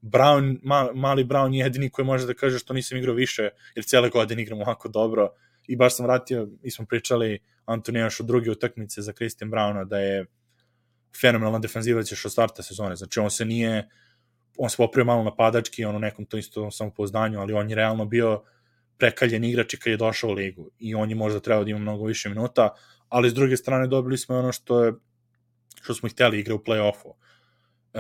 [0.03, 3.85] Brown, ma, mali Brown je jedini koji može da kaže što nisam igrao više, jer
[3.85, 5.29] cele godine igram ovako dobro.
[5.67, 9.99] I baš sam vratio, mi smo pričali Antonija što druge utakmice za Christian Browna, da
[9.99, 10.27] je
[11.21, 12.97] fenomenalan defanzivac još od starta sezone.
[12.97, 13.89] Znači, on se nije,
[14.59, 18.43] on se popravio malo napadački, ono nekom to isto samopouzdanju, ali on je realno bio
[18.99, 21.79] prekaljen igrač i kad je došao u ligu i on je možda trebao da ima
[21.79, 22.75] mnogo više minuta,
[23.09, 24.93] ali s druge strane dobili smo ono što je
[25.83, 27.13] što smo hteli igra u play-offu.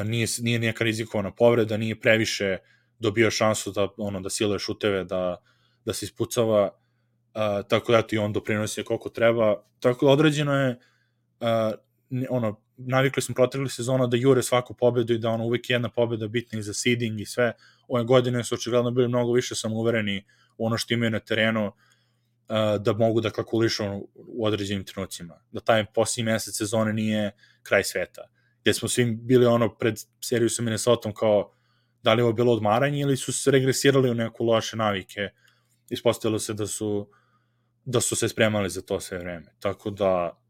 [0.04, 2.58] Nije, nije neka rizikovana povreda, nije previše
[2.98, 5.36] dobio šansu da, ono, da siluje šuteve, da,
[5.84, 9.62] da se ispucava, uh, tako da i on doprinosi koliko treba.
[9.80, 10.78] Tako da određeno je,
[11.40, 15.88] uh, ono, navikli smo protekli sezona da jure svaku pobedu i da ono uvek jedna
[15.88, 17.52] pobeda bitna i za seeding i sve.
[17.88, 20.24] Ove godine su očigledno bili mnogo više samouvereni
[20.58, 21.72] u ono što imaju na terenu
[22.80, 23.84] da mogu da kalkulišu
[24.14, 25.40] u određenim trenucima.
[25.50, 27.30] Da taj posljednji mesec sezone nije
[27.62, 28.28] kraj sveta.
[28.66, 29.94] Gde smo svi bili ono pred
[30.24, 31.52] seriju sa Minnesota kao
[32.02, 35.28] da li je ovo bilo odmaranje ili su se regresirali u neku loše navike.
[35.90, 37.10] Ispostavilo se da su
[37.84, 39.46] da su se spremali za to sve vreme.
[39.60, 40.40] Tako da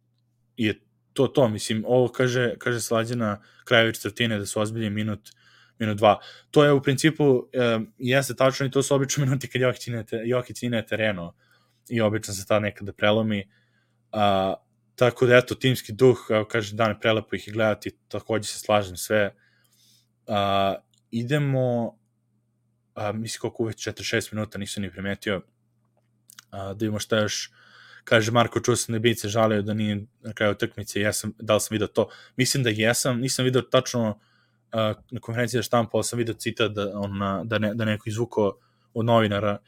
[0.56, 0.80] je
[1.12, 5.30] to to, mislim, ovo kaže, kaže Slađana Krajević Crtine da su ozbilji minut,
[5.78, 6.18] minut dva.
[6.50, 10.04] To je u principu, e, jeste tačno i to su obično minuti kad Jokić ine,
[10.24, 11.34] Jokić ine tereno
[11.88, 13.50] i obično se ta nekada prelomi.
[14.12, 14.54] A,
[14.96, 18.96] tako da, eto, timski duh, kao kaže Dan, prelepo ih i gledati, takođe se slažem
[18.96, 19.34] sve.
[20.26, 20.74] A,
[21.10, 21.98] idemo,
[22.94, 25.42] a, mislim koliko uveć 4-6 minuta nisam ni primetio,
[26.50, 27.50] a, da imamo šta još
[28.06, 31.32] Kaže Marko, čuo sam da je Bice žalio da nije na kraju utakmice, ja sam,
[31.38, 32.08] da li sam vidio to?
[32.36, 34.16] Mislim da jesam, nisam vidio tačno uh,
[35.10, 38.58] na konferenciji za štampu, ali sam vidio citat da, on, da, ne, da neko izvuko
[38.94, 39.58] od novinara.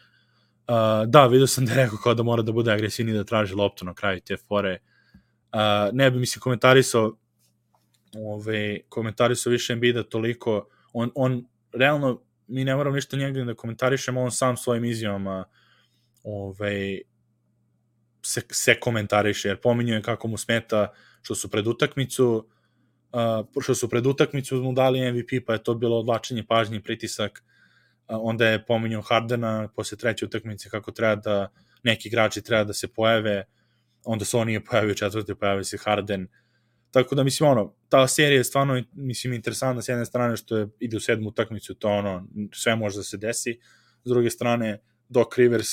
[0.68, 0.74] Uh,
[1.06, 3.84] da, vidio sam da je rekao kao da mora da bude agresivni da traži loptu
[3.84, 4.78] na kraju te fore.
[5.92, 7.16] Ne bi, mislim, komentarisao
[8.16, 14.22] ove, komentarisao više Embida toliko, on, on realno, mi ne moramo ništa njega da komentarišemo,
[14.22, 15.44] on sam svojim izjavama
[16.24, 16.98] ove,
[18.22, 20.92] se, se komentariše, jer pominjuje kako mu smeta
[21.22, 22.48] što su pred utakmicu,
[23.12, 27.44] uh, što su pred utakmicu mu dali MVP, pa je to bilo odlačenje pažnje pritisak.
[28.08, 31.48] Uh, onda je pominjao Hardena posle treće utakmice kako treba da
[31.82, 33.44] neki igrači treba da se pojave,
[34.04, 36.28] onda se on nije pojavio četvrte, pojavio se Harden.
[36.90, 40.68] Tako da, mislim, ono, ta serija je stvarno, mislim, interesantna s jedne strane što je,
[40.80, 43.58] ide u sedmu utakmicu, to ono, sve može da se desi.
[44.04, 44.78] S druge strane,
[45.08, 45.68] Doc Rivers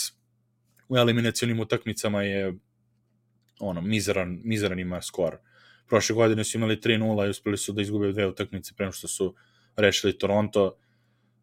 [0.89, 2.53] u eliminacionim utakmicama je
[3.59, 5.37] ono, mizeran, mizeran ima skor.
[5.87, 9.35] Prošle godine su imali 3-0 i uspeli su da izgube dve utakmice prema što su
[9.75, 10.77] rešili Toronto.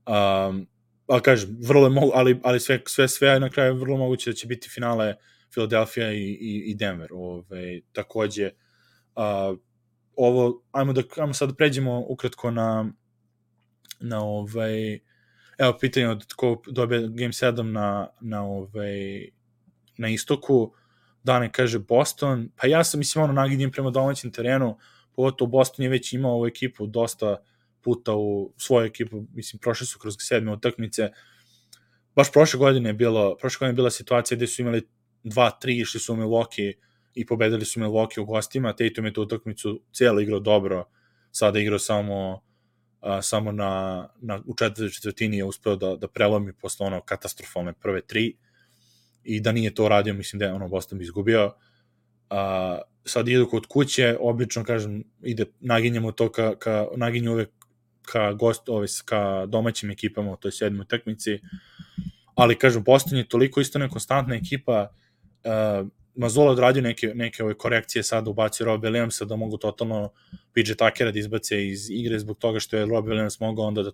[0.06, 0.66] Um,
[1.06, 4.34] ali kažem, vrlo je mogu, ali, ali sve, sve, sve na kraju vrlo moguće da
[4.34, 5.14] će biti finale
[5.52, 7.08] Philadelphia i, i, i Denver.
[7.12, 8.50] Ove, takođe,
[9.16, 9.58] uh,
[10.16, 12.92] ovo, ajmo da, ajmo sad da pređemo ukratko na
[14.00, 14.98] na ovaj
[15.58, 19.28] evo pitanje od ko dobije Game 7 na, na, ovaj,
[19.98, 20.72] na istoku,
[21.22, 24.78] Dane kaže Boston, pa ja sam mislim ono naginjem prema domaćem terenu,
[25.16, 27.36] pogotovo Boston je već imao ovu ekipu dosta
[27.80, 31.10] puta u svoju ekipu, mislim prošli su kroz sedme utakmice,
[32.14, 34.88] baš prošle godine je bilo, prošle godine je bila situacija gde su imali
[35.24, 36.72] 2-3, išli su u Milwaukee
[37.14, 40.84] i pobedili su Milwaukee u gostima, Tatum je tu utakmicu cijelo igrao dobro,
[41.30, 42.42] sada igrao samo
[43.00, 47.72] a, samo na, na, u četvrtoj četvrtini je uspeo da, da prelomi posle ono katastrofalne
[47.72, 48.36] prve tri.
[49.24, 51.54] I da nije to radio, mislim da je ono Boston bi izgubio.
[52.30, 57.50] A, sad idu kod kuće, obično kažem, ide, naginjamo to ka, ka naginju uvek
[58.02, 61.40] ka gost, ove, ka domaćim ekipama u toj sedmoj tekmici,
[62.34, 64.94] ali kažem, Boston je toliko isto nekonstantna ekipa,
[65.44, 70.10] uh, Mazola odradio neke, neke ove korekcije sada ubacio Rob Williamsa da mogu totalno
[70.54, 73.90] PJ Tuckera da izbace iz igre zbog toga što je Rob Williams mogao onda da,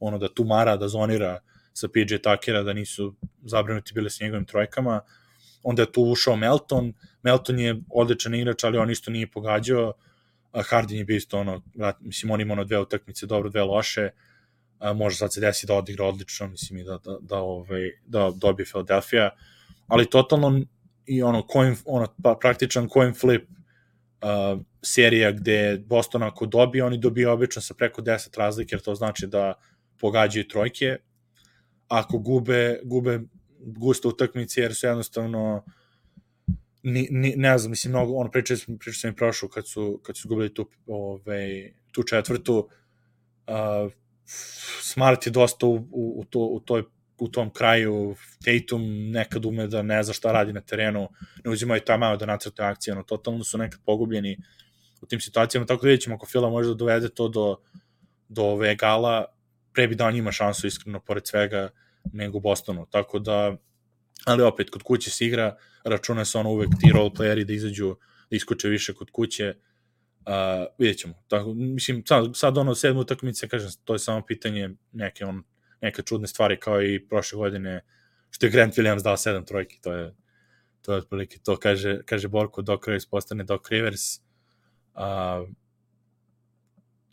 [0.00, 1.40] ono, da tumara, da zonira
[1.72, 5.00] sa PJ Tuckera, da nisu zabrinuti bile s njegovim trojkama.
[5.62, 6.92] Onda je tu ušao Melton.
[7.22, 9.92] Melton je odličan igrač, ali on isto nije pogađao.
[10.52, 11.62] Harden je bio isto ono,
[12.00, 14.10] mislim, on ima ono dve utakmice, dobro, dve loše.
[14.78, 18.30] A, može sad se desi da odigra odlično, mislim, i da, da, da, ovaj, da
[18.36, 19.30] dobije Philadelphia.
[19.86, 20.60] Ali totalno
[21.10, 26.98] i ono, coin, ono pa, praktičan coin flip uh, serija gde Boston ako dobije, oni
[26.98, 29.54] dobije obično sa preko 10 razlike, jer to znači da
[29.98, 30.96] pogađaju trojke.
[31.88, 33.20] Ako gube, gube
[33.58, 35.64] gusto utakmice jer su jednostavno
[36.82, 40.00] ni, ni, ne znam, mislim, mnogo, ono, pričao sam, pričao sam i prošlo kad su,
[40.02, 42.68] kad su gubili tu, ove, tu četvrtu,
[43.46, 43.92] uh,
[44.82, 46.84] Smart je dosta u, u, u, to, u, toj,
[47.20, 51.08] u tom kraju, Tatum nekad ume da ne zna šta radi na terenu,
[51.44, 54.38] ne uzimaju malo da nacrte akcije, ono, totalno su nekad pogubljeni
[55.00, 57.56] u tim situacijama, tako da vidjet ćemo ako Fila može da dovede to do,
[58.28, 59.24] do ove gala,
[59.72, 61.68] pre bi dao njima šansu iskreno, pored svega,
[62.12, 63.56] nego Bostonu, tako da,
[64.24, 67.96] ali opet, kod kuće se igra, računa se ono uvek ti role playeri da izađu,
[68.30, 69.54] da iskoče više kod kuće,
[70.26, 71.14] uh, vidjet ćemo.
[71.28, 75.42] Tako, mislim, sad, sad ono sedmu utakmice, kažem, to je samo pitanje neke, on,
[75.80, 77.80] neke čudne stvari kao i prošle godine,
[78.30, 80.14] što je Grant Williams dao sedam trojki, to je
[80.82, 84.16] to je otprilike to, kaže, kaže Borko, Doc Rivers postane Doc Rivers,
[84.94, 85.48] uh,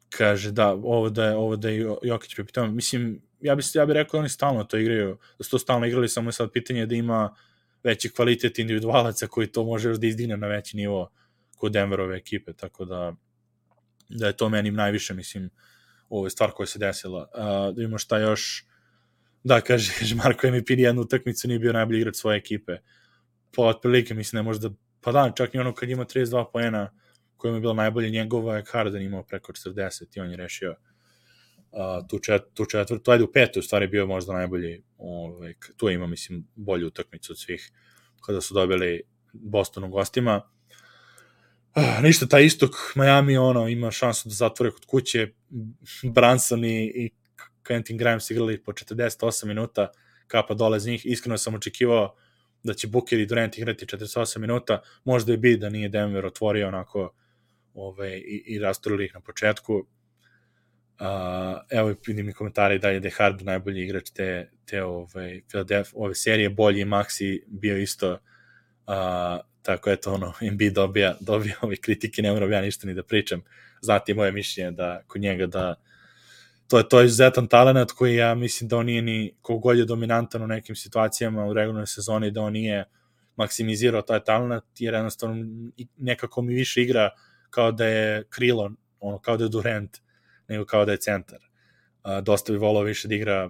[0.10, 3.94] kaže da, ovo da je, ovo da je Jokić pripitao, mislim, ja bih ja bi
[3.94, 6.96] rekao oni stalno to igraju, da su to stalno igrali, samo je sad pitanje da
[6.96, 7.36] ima
[7.84, 11.12] veći kvalitet individualaca koji to može da izdigne na veći nivo
[11.58, 13.16] kod Denverove ekipe, tako da
[14.10, 15.50] da je to meni najviše, mislim, ovo
[16.12, 17.30] je stvar koja se desila.
[17.34, 18.66] Uh, da imamo šta još,
[19.44, 19.92] da, kaže,
[20.24, 22.78] Marko MVP jednu utakmicu nije bio najbolji igrač svoje ekipe.
[23.56, 24.70] Po otprilike, mislim, ne možda,
[25.02, 26.92] pa da, čak i ono kad ima 32 poena,
[27.38, 30.76] kojima je bilo najbolje njegova, je Harden imao preko 40 i on je rešio
[31.72, 35.90] uh, tu, čet, tu četvrtu, ajde u petu, u stvari bio možda najbolji, ovaj, tu
[35.90, 37.72] ima, mislim, bolju utakmicu od svih,
[38.26, 39.02] kada su dobili
[39.34, 40.42] Boston u gostima.
[41.78, 45.28] Uh, ništa, taj istok, Miami, ono, ima šansu da zatvore kod kuće,
[46.04, 47.10] Branson i, i
[47.68, 49.92] Quentin Grimes igrali po 48 minuta,
[50.28, 52.16] kapa dole za njih, iskreno sam očekivao
[52.64, 56.68] da će Booker i Durant igrati 48 minuta, možda je bi da nije Denver otvorio
[56.68, 57.14] onako
[57.74, 59.74] ove, i, i rastorili ih na početku.
[59.76, 59.86] Uh,
[61.70, 66.16] evo vidim mi komentari da je De Harden najbolji igrač te, te ove, Philadelphia, ove
[66.16, 68.14] serije, bolji Maxi bio isto
[68.88, 73.04] uh, tako eto ono, MB dobija, dobija ove kritike, ne moram ja ništa ni da
[73.04, 73.42] pričam.
[73.82, 75.76] Znate moje mišljenje da kod njega da
[76.68, 79.86] to je to je izuzetan talent koji ja mislim da on nije ni kogod je
[79.86, 82.86] dominantan u nekim situacijama u regularnoj sezoni da on nije
[83.36, 85.46] maksimizirao taj talent jer jednostavno
[85.98, 87.10] nekako mi više igra
[87.50, 89.98] kao da je krilo, ono, kao da je Durant,
[90.48, 91.40] nego kao da je centar.
[92.24, 93.50] Dosta bi volao više da igra,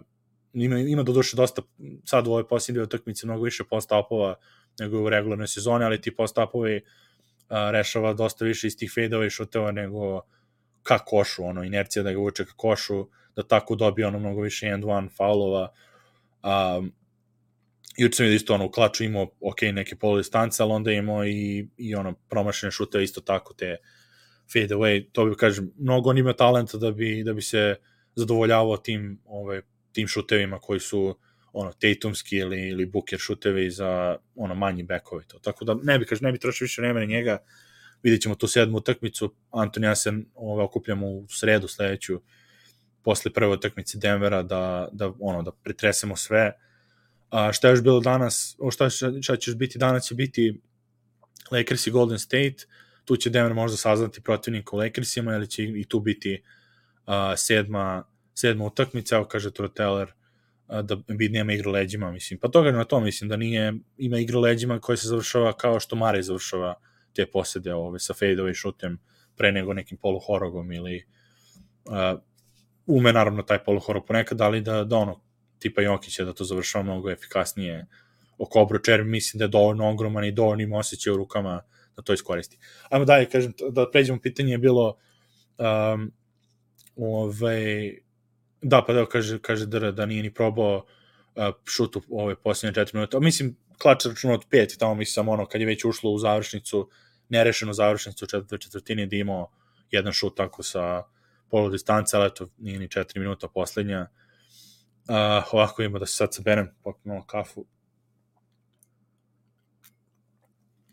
[0.54, 1.62] ima, ima do duše dosta,
[2.06, 4.36] sad u ovoj posljednje utakmici mnogo više post-upova
[4.80, 6.84] nego u regularnoj sezoni, ali ti post-upovi uh,
[7.72, 10.22] rešava dosta više iz tih fejdova i šuteva nego
[10.84, 14.68] ka košu, ono, inercija da ga uče ka košu, da tako dobije ono mnogo više
[14.68, 15.72] end-one faulova.
[16.44, 16.94] Um,
[17.98, 21.68] juče sam isto ono u klaču imao ok neke polu distance, ali onda imao i,
[21.78, 23.78] i ono promašene šute isto tako te
[24.54, 27.76] fade away, to bi kažem, mnogo on ima talenta da bi, da bi se
[28.16, 29.62] zadovoljavao tim, ovaj,
[29.92, 31.18] tim šutevima koji su
[31.60, 35.40] ono Tatumski ili, ili Booker šutevi za ono manji bekovi to.
[35.40, 37.38] Tako da ne bi kažem, ne bi trošio više vremena njega.
[38.04, 39.36] Vidjet ćemo tu sedmu utakmicu.
[39.52, 42.22] Anton ja se ovaj, okupljamo u sredu sledeću
[43.04, 46.54] posle prve utakmice Denvera da, da, ono, da pretresemo sve
[47.30, 48.90] A, šta je još bilo danas, o šta,
[49.22, 50.62] šta će biti danas će biti
[51.52, 52.56] Lakers i Golden State,
[53.06, 56.44] tu će Denver možda saznati protivnika u Lakersima, ili će i tu biti
[57.08, 58.04] uh, sedma,
[58.34, 60.14] sedma utakmica, evo kaže Troteller,
[60.68, 62.40] da bi nema igra leđima, mislim.
[62.40, 65.96] Pa toga na to mislim, da nije, ima igra leđima koja se završava kao što
[65.96, 66.76] Mare završava
[67.16, 69.00] te posede ove, sa fadeove i šutem
[69.38, 71.06] pre nego nekim poluhorogom ili
[71.86, 72.20] uh,
[72.86, 75.22] ume naravno taj poluhorog ponekad, ali da, da ono,
[75.60, 77.88] tipa Jokića da to završava mnogo efikasnije
[78.38, 81.62] oko obručer, mislim da je dovoljno ogroman i dovoljno ima osjećaj u rukama
[81.96, 82.58] da to iskoristi.
[82.90, 84.98] Ajmo dalje, kažem, da pređemo, pitanje je bilo
[85.58, 86.12] um,
[86.96, 88.00] ovaj,
[88.62, 90.86] da, pa da kaže, kaže da, da nije ni probao
[91.36, 93.20] uh, šut u ove posljednje četiri minuta.
[93.20, 96.90] Mislim, klač računa od pet i tamo mislim ono, kad je već ušlo u završnicu,
[97.30, 99.52] nerešenu završnicu u četvrtoj četvrtini da imao
[99.92, 101.04] jedan šut tako sa
[101.50, 104.08] polu distance, ali eto, nije ni četiri minuta poslednja.
[105.10, 107.66] Uh, ovako ima da se sad saberem, popim malo kafu.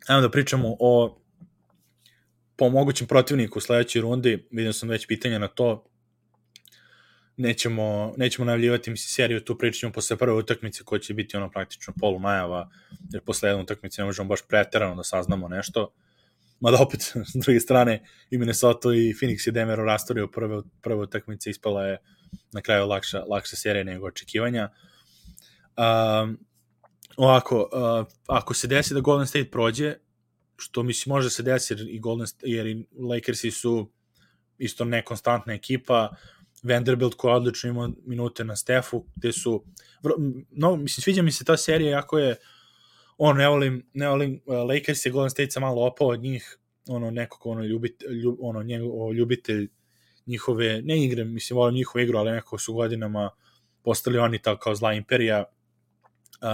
[0.09, 1.21] Ajmo da pričamo o
[2.57, 4.49] po mogućem protivniku u sledećoj rundi.
[4.51, 5.85] Vidio sam već pitanja na to.
[7.37, 11.51] Nećemo, nećemo najavljivati mi seriju, tu pričat ćemo posle prve utakmice koja će biti ono
[11.51, 12.71] praktično polu najava,
[13.13, 15.93] jer posle jedne utakmice ne možemo baš preterano da saznamo nešto.
[16.61, 17.01] Mada opet,
[17.33, 21.99] s druge strane, i Minnesota i Phoenix i Denver rastorio prve, prve utakmice, ispala je
[22.53, 24.71] na kraju lakša, lakša serija nego očekivanja.
[25.77, 26.39] Um,
[27.17, 29.95] ovako, uh, ako se desi da Golden State prođe,
[30.57, 33.91] što mislim može se desi jer i Golden jer i Lakersi su
[34.59, 36.17] isto nekonstantna ekipa,
[36.65, 39.65] Vanderbilt koja odlično ima minute na Stefu, gde su,
[40.51, 42.37] no, mislim, sviđa mi se ta serija, jako je
[43.19, 46.59] on ne volim, ne volim uh, Lakers je Golden State sa malo opao od njih,
[46.89, 49.69] ono nekog ono ljubitelj, ljub, ono njegov ljubitelj
[50.27, 53.31] njihove, ne igre, mislim, volim njihovu igru, ali nekako su godinama
[53.83, 55.45] postali oni tako kao zla imperija.
[56.43, 56.49] Uh,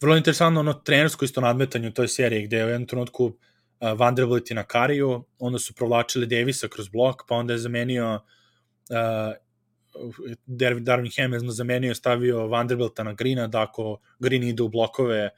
[0.00, 3.32] vrlo interesantno ono trenersko isto nadmetanje u toj seriji, gde je u jednom trenutku uh,
[3.98, 8.20] Vanderbilt i na Kariju, onda su provlačili Davisa kroz blok, pa onda je zamenio
[8.90, 9.36] uh,
[10.76, 15.30] Darvin Ham je zamenio, stavio Vanderbilta na Greena, da ako Green ide u blokove,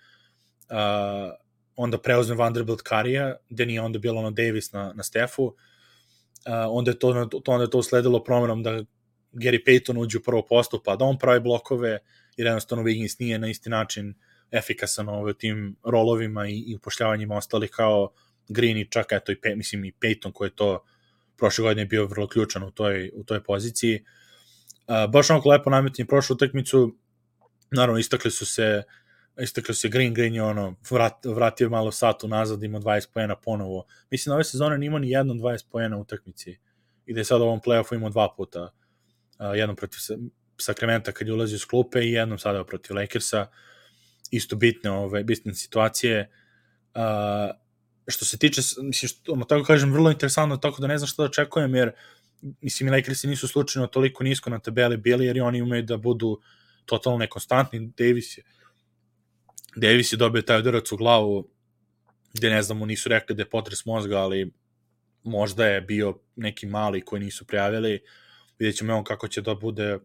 [0.70, 1.32] uh,
[1.76, 5.54] onda preuzme Vanderbilt Karija, gde nije onda bilo ono Davis na, na Stefu, uh,
[6.68, 8.70] onda je to, to, onda je to usledilo promenom da
[9.32, 11.98] Gary Payton uđe u prvo postup, pa da on pravi blokove,
[12.36, 14.14] jer jednostavno Wiggins nije na isti način
[14.50, 18.12] efikasan ovaj, tim rolovima i, i upošljavanjima ostali kao
[18.48, 20.84] Green i čak eto i, mislim, i Payton koji je to
[21.40, 24.04] prošle godine bio vrlo ključan u toj, u toj poziciji.
[24.86, 26.96] Uh, baš onako lepo nametnje prošlu utakmicu,
[27.70, 28.82] naravno istakli su se
[29.42, 33.86] istakli se Green, Green je ono, vrat, vratio malo sat unazad, imao 20 pojena ponovo.
[34.10, 36.58] Mislim, ove sezone nima ni jednom 20 pojena u utakmici
[37.06, 38.62] i da je sad u ovom playoffu imao dva puta.
[38.62, 39.98] Uh, jednom protiv
[40.56, 43.46] Sakramenta kad je ulazio iz klupe i jednom sada protiv Lakersa.
[44.30, 46.30] Isto bitne, ove, bitne situacije.
[46.94, 47.56] Uh,
[48.06, 51.22] što se tiče, mislim, što, ono, tako kažem, vrlo interesantno, tako da ne znam što
[51.22, 51.92] da očekujem, jer
[52.60, 56.40] mislim, i Lakersi nisu slučajno toliko nisko na tabeli bili, jer oni umeju da budu
[56.84, 57.92] totalno nekonstantni.
[57.98, 58.44] Davis je
[59.76, 61.48] Davis je dobio taj udarac u glavu
[62.34, 64.52] gde ne znamo, nisu rekli da je potres mozga, ali
[65.22, 68.00] možda je bio neki mali koji nisu prijavili.
[68.58, 69.98] Vidjet ćemo on kako će da bude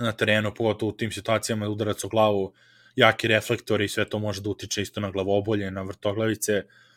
[0.00, 2.52] na terenu, pogotovo u tim situacijama da udarac u glavu,
[2.96, 6.87] jaki reflektori i sve to može da utiče isto na glavobolje, na vrtoglavice, uh,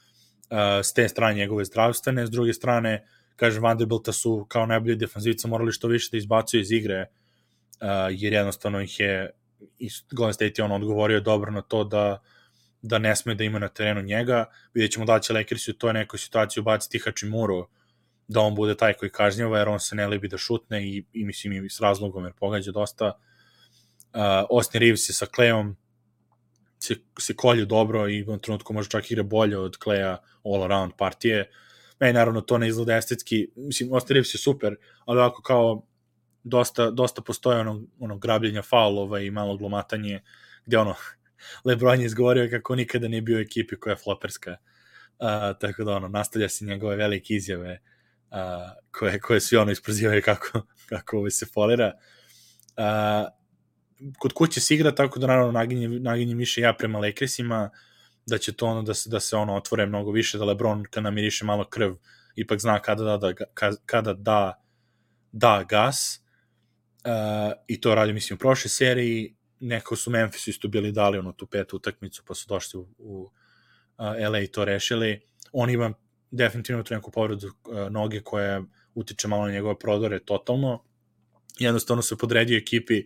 [0.84, 5.72] s te strane njegove zdravstvene, s druge strane, kažem, Vanderbilta su kao najbolji defanzivica morali
[5.72, 9.32] što više da izbacuju iz igre, uh, jer jednostavno ih je
[10.12, 12.22] Golden State je on odgovorio dobro na to da
[12.82, 14.46] da ne sme da ima na terenu njega.
[14.74, 17.68] Vidjet ćemo da će Lakers u toj nekoj situaciji ubaciti Hačimuru
[18.28, 21.26] da on bude taj koji kažnjava, jer on se ne libi da šutne i, i
[21.26, 23.06] mislim i s razlogom jer pogađa dosta.
[23.06, 25.76] Uh, Austin Reeves je sa Klejom
[26.84, 30.92] se, se kolju dobro i u trenutku može čak igra bolje od Kleja all around
[30.98, 31.50] partije.
[32.00, 34.76] Meni naravno to ne izgleda estetski, mislim Reeves je super,
[35.06, 35.86] ali ovako kao
[36.44, 40.22] dosta, dosta postoje ono, ono grabljenja faulova i malo glomatanje,
[40.66, 40.96] gde ono,
[41.66, 44.58] Lebron je izgovorio kako nikada nije bio u ekipi koja je floperska.
[45.20, 47.80] Uh, tako da ono, nastavlja se njegove velike izjave
[48.32, 48.38] uh,
[48.92, 51.94] koje, koje svi ono isprozivaju kako, kako ovaj se folira.
[52.78, 53.41] Uh,
[54.20, 57.70] kod kuće se igra, tako da naravno naginje, naginje više ja prema Lakersima,
[58.26, 61.04] da će to ono da se, da se ono otvore mnogo više, da Lebron kad
[61.04, 61.94] namiriše malo krv,
[62.36, 63.34] ipak zna kada da, da,
[63.86, 64.62] kada da
[65.32, 66.22] da gas.
[67.06, 69.36] Uh, i to radi mislim u prošle seriji.
[69.60, 73.22] Neko su Memphis isto bili dali ono tu petu utakmicu pa su došli u, u
[73.22, 75.22] uh, LA i to rešili.
[75.52, 75.94] On ima
[76.32, 78.62] definitivno tu neku povredu uh, noge koja
[78.96, 80.84] utiče malo na njegove prodore totalno.
[81.60, 83.04] Jednostavno se podredio ekipi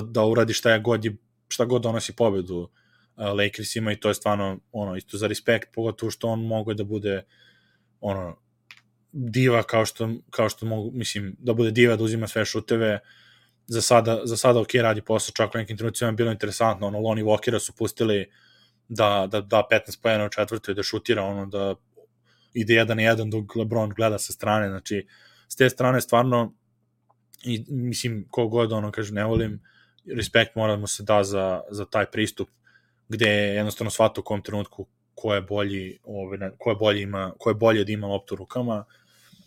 [0.00, 1.16] da, da uradi šta je god je,
[1.48, 2.68] šta god donosi pobedu uh,
[3.16, 7.24] Lakersima i to je stvarno ono isto za respekt pogotovo što on mogu da bude
[8.00, 8.36] ono
[9.12, 13.00] diva kao što, kao što mogu, mislim, da bude diva da uzima sve šuteve,
[13.66, 17.24] za sada, za sada ok radi posao, čak u nekim trenucima bilo interesantno, ono, Lonnie
[17.24, 18.30] Walkera su pustili
[18.88, 21.74] da, da, da 15 pojena u četvrtoj, da šutira, ono, da
[22.54, 25.06] ide jedan na jedan dok LeBron gleda sa strane, znači,
[25.48, 26.54] s te strane stvarno,
[27.44, 29.60] i, mislim, kogod, ono, kaže, ne volim,
[30.16, 32.48] respekt mora da mu se da za, za taj pristup,
[33.08, 37.32] gde je jednostavno shvata u kom trenutku ko je bolji, ove, ko je bolje ima,
[37.38, 38.84] ko je bolje da ima loptu rukama,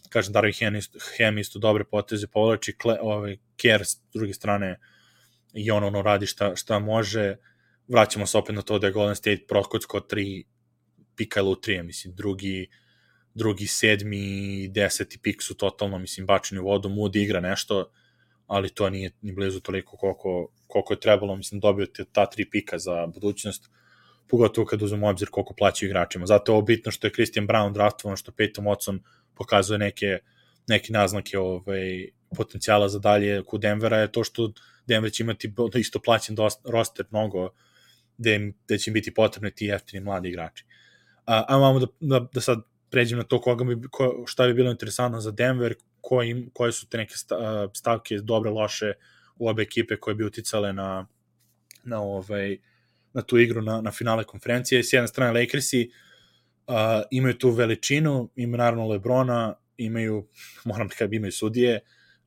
[0.09, 4.79] kažem, Darvin Ham isto, Ham isto dobre poteze povlači, Kle, ovaj, Kerr s druge strane
[5.53, 7.35] i on ono radi šta, šta može.
[7.87, 10.43] Vraćamo se opet na to da je Golden State prokocko tri
[11.15, 12.69] pika lutrije, mislim, drugi
[13.33, 17.91] drugi, sedmi, deseti pik su totalno, mislim, bačeni u vodu, Moody igra nešto,
[18.49, 22.49] ali to nije ni blizu toliko koliko, koliko je trebalo, mislim, dobio te ta tri
[22.49, 23.69] pika za budućnost,
[24.27, 26.25] pogotovo kad uzmemo obzir koliko plaćaju igračima.
[26.25, 28.99] Zato je ovo bitno što je Christian Brown draftovan, što Peyton Watson
[29.35, 30.19] pokazuje neke,
[30.67, 34.51] neke naznake ovaj, potencijala za dalje kod Denvera je to što
[34.87, 37.49] Denver će imati isto plaćen roster mnogo
[38.17, 40.65] gde, gde će im biti potrebni ti jeftini mladi igrači.
[41.25, 44.53] A, a imamo da, da, da sad pređem na to koga bi, ko, šta bi
[44.53, 47.13] bilo interesantno za Denver, koji, koje su te neke
[47.73, 48.93] stavke dobre, loše
[49.35, 51.07] u obe ekipe koje bi uticale na,
[51.83, 52.57] na, ovaj,
[53.13, 54.83] na tu igru na, na finale konferencije.
[54.83, 55.93] S jedne strane Lakersi, uh,
[56.69, 60.27] uh, imaju tu veličinu, ima naravno Lebrona, imaju,
[60.65, 61.79] moram da kada imaju sudije,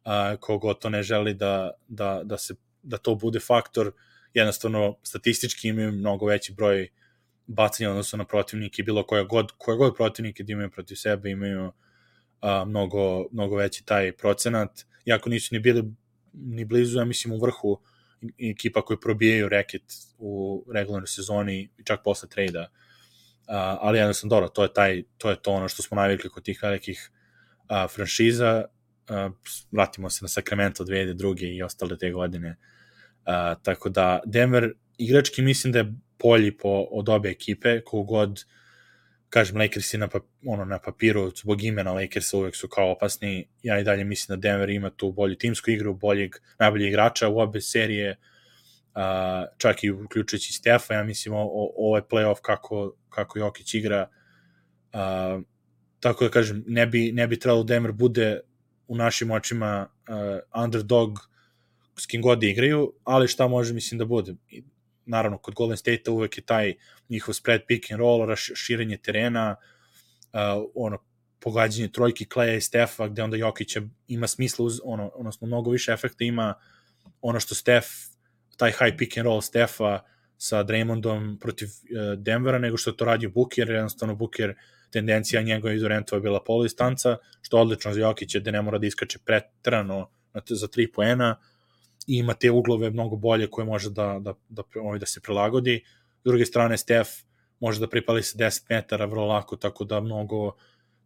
[0.04, 3.92] uh, kogo to ne želi da, da, da, se, da to bude faktor,
[4.34, 6.88] jednostavno statistički imaju mnogo veći broj
[7.46, 11.72] bacanja odnosno na protivnike, bilo koja god, koja god protivnike da imaju protiv sebe, imaju
[12.42, 15.84] a, mnogo, mnogo veći taj procenat, iako nisu ni bili
[16.32, 17.80] ni blizu, ja mislim, u vrhu
[18.38, 19.82] ekipa koji probijaju reket
[20.18, 22.60] u regularnoj sezoni i čak posle trejda.
[22.60, 22.66] Uh,
[23.56, 26.60] ali jednostavno dobro, to je, taj, to je to ono što smo navikli kod tih
[26.62, 28.64] velikih uh, franšiza.
[29.10, 29.32] Uh,
[29.70, 31.56] vratimo se na Sacramento 2002.
[31.56, 32.56] i ostale te godine.
[33.26, 38.44] Uh, tako da Denver igrački mislim da je bolji po, od obe ekipe, kogod god
[39.32, 43.78] kažem, Lakersi na, pap, ono, na papiru, zbog imena Lakersa uvek su kao opasni, ja
[43.80, 47.60] i dalje mislim da Denver ima tu bolju timsku igru, boljeg, najboljeg igrača u obe
[47.60, 48.16] serije,
[48.94, 54.08] uh, čak i uključujući Stefa, ja mislim o, o, ovaj playoff kako, kako Jokić igra,
[54.92, 55.42] uh,
[56.00, 58.40] tako da kažem, ne bi, ne bi trebalo Denver bude
[58.88, 61.18] u našim očima uh, underdog
[61.98, 64.34] s kim god da igraju, ali šta može mislim da bude
[65.06, 66.74] naravno kod Golden State-a uvek je taj
[67.08, 69.56] njihov spread pick and roll, raširenje terena,
[70.32, 70.98] uh, ono,
[71.40, 73.76] pogađanje trojki Kleja i Stefa, gde onda Jokić
[74.08, 76.54] ima smisla, uz, ono, odnosno mnogo više efekta ima
[77.20, 77.86] ono što Stef,
[78.56, 80.00] taj high pick and roll Stefa
[80.36, 84.54] sa Draymondom protiv uh, Denvera, nego što to radio Booker, jednostavno Booker
[84.90, 88.86] tendencija njegova iz Orentova je bila poludistanca, što odlično za Jokića, da ne mora da
[88.86, 90.10] iskače pretrano
[90.48, 91.36] za tri poena,
[92.06, 95.84] i ima te uglove mnogo bolje koje može da, da, da, ovaj, da se prilagodi.
[96.20, 97.10] S druge strane, Steph
[97.60, 100.52] može da pripali se 10 metara vrlo lako, tako da mnogo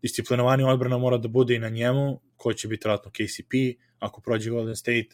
[0.02, 3.52] disciplinovani odbrana mora da bude i na njemu, ko će biti vratno KCP,
[3.98, 5.08] ako prođe Golden State.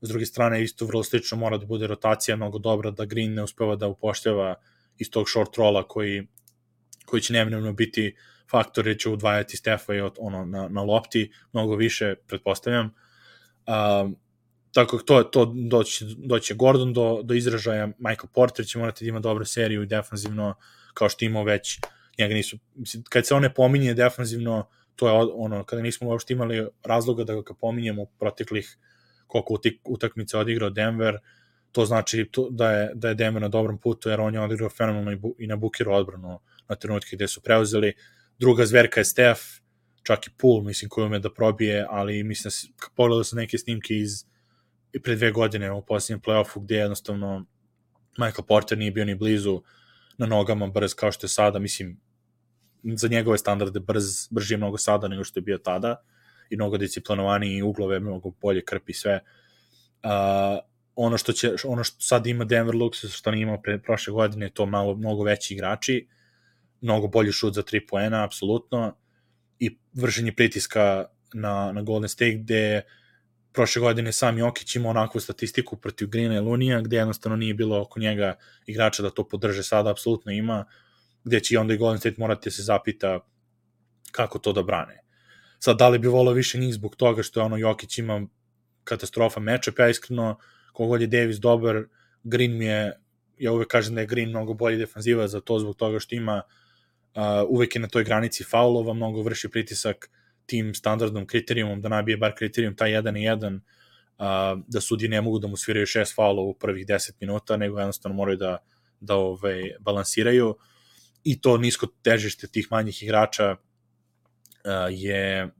[0.00, 3.42] S druge strane, isto vrlo slično mora da bude rotacija mnogo dobra, da Green ne
[3.42, 4.54] uspeva da upošteva
[4.98, 6.26] iz tog short rolla koji,
[7.06, 8.14] koji će neminovno biti
[8.50, 12.94] faktor jer će udvajati Stefa i od, ono, na, na lopti mnogo više, pretpostavljam.
[13.66, 14.16] Um,
[14.72, 19.08] tako to je to doći doći Gordon do do izražaja Michael Porter će morati da
[19.08, 20.54] ima dobru seriju i defanzivno
[20.94, 21.80] kao što imao već
[22.18, 26.66] njega nisu mislim kad se one pominje defanzivno to je ono kada nismo uopšte imali
[26.84, 28.78] razloga da ga pominjemo proteklih
[29.26, 31.18] koliko utakmice odigrao Denver
[31.72, 34.70] to znači to, da je da je Denver na dobrom putu jer on je odigrao
[34.70, 37.92] fenomenalno i, bu, i na Bukiru odbranu na trenutke gde su preuzeli.
[38.38, 39.40] Druga zverka je Steph
[40.02, 42.50] čak i Pool, mislim, koji da probije, ali mislim
[42.80, 44.24] da pogledao sam neke snimke iz
[44.98, 47.46] i pre dve godine u posljednjem playoffu gde jednostavno
[48.18, 49.62] Michael Porter nije bio ni blizu
[50.18, 52.00] na nogama brz kao što je sada, mislim,
[52.82, 56.02] za njegove standarde brz, brži je mnogo sada nego što je bio tada
[56.50, 59.20] i mnogo disciplinovaniji i uglove mnogo bolje krpi sve.
[60.02, 60.10] Uh,
[60.94, 64.50] ono što će ono što sad ima Denver Luxus što nije imao pre prošle godine
[64.50, 66.08] to malo mnogo veći igrači
[66.80, 68.96] mnogo bolji šut za 3 poena apsolutno
[69.58, 72.82] i vršenje pritiska na na Golden State gde
[73.58, 77.80] prošle godine sam Jokić imao onakvu statistiku protiv Grina i Lunija, gde jednostavno nije bilo
[77.80, 78.36] oko njega
[78.66, 80.64] igrača da to podrže, sada apsolutno ima,
[81.24, 83.20] gde će onda i Golden State morati da se zapita
[84.10, 85.00] kako to da brane.
[85.58, 88.20] Sad, da li bi volao više njih zbog toga što je ono Jokić ima
[88.84, 90.38] katastrofa meča, ja iskreno,
[90.72, 91.82] kogod je Davis dobar,
[92.22, 92.92] Green mi je,
[93.38, 96.42] ja uvek kažem da je Green mnogo bolji defanziva za to zbog toga što ima
[96.46, 100.10] uh, uvek je na toj granici faulova, mnogo vrši pritisak
[100.48, 103.60] tim standardnom kriterijumom da nabije bar kriterijum taj 1 i 1
[104.18, 107.78] uh, da sudi ne mogu da mu sviraju šest faula u prvih 10 minuta, nego
[107.78, 108.56] jednostavno moraju da,
[109.00, 110.56] da ovaj, balansiraju
[111.24, 115.50] i to nisko težište tih manjih igrača uh, je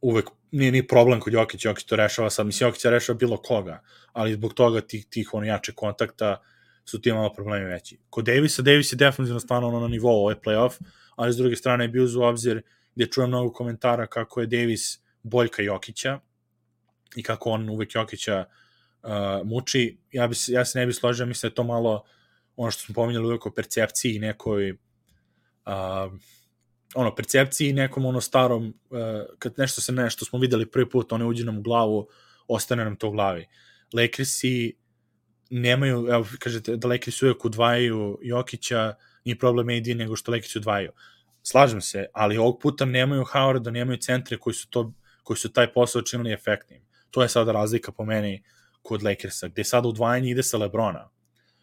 [0.00, 3.82] uvek nije ni problem kod Jokić, Jokić to rešava sad, mislim Jokić rešava bilo koga,
[4.12, 6.40] ali zbog toga tih, tih ono jače kontakta
[6.84, 7.98] su ti malo problemi veći.
[8.10, 10.80] Kod Davisa, Davis je definitivno stvarno ono na nivou ovaj playoff,
[11.16, 12.62] ali s druge strane je bio uz obzir
[12.96, 16.20] gde čujem mnogo komentara kako je Davis boljka Jokića
[17.16, 18.44] i kako on uvek Jokića
[19.02, 19.10] uh,
[19.44, 19.98] muči.
[20.12, 22.04] Ja, bi, ja se ne bi složio, mislim da je to malo
[22.56, 24.78] ono što smo pominjali uvek o percepciji i nekoj uh,
[26.94, 28.98] ono, percepciji nekom ono starom, uh,
[29.38, 32.08] kad nešto se nešto smo videli prvi put, one uđe nam u glavu,
[32.48, 33.46] ostane nam to u glavi.
[33.92, 34.76] Lakersi
[35.50, 38.94] nemaju, evo, kažete, da Lakersi uvek udvajaju Jokića,
[39.24, 40.90] nije problem AD nego što Lakersi udvajaju
[41.46, 44.92] slažem se, ali ovog puta nemaju Howarda, nemaju centre koji su, to,
[45.22, 46.82] koji su taj posao činili efektnim.
[47.10, 48.42] To je sada razlika po meni
[48.82, 51.08] kod Lakersa, gde sada udvajanje ide sa Lebrona.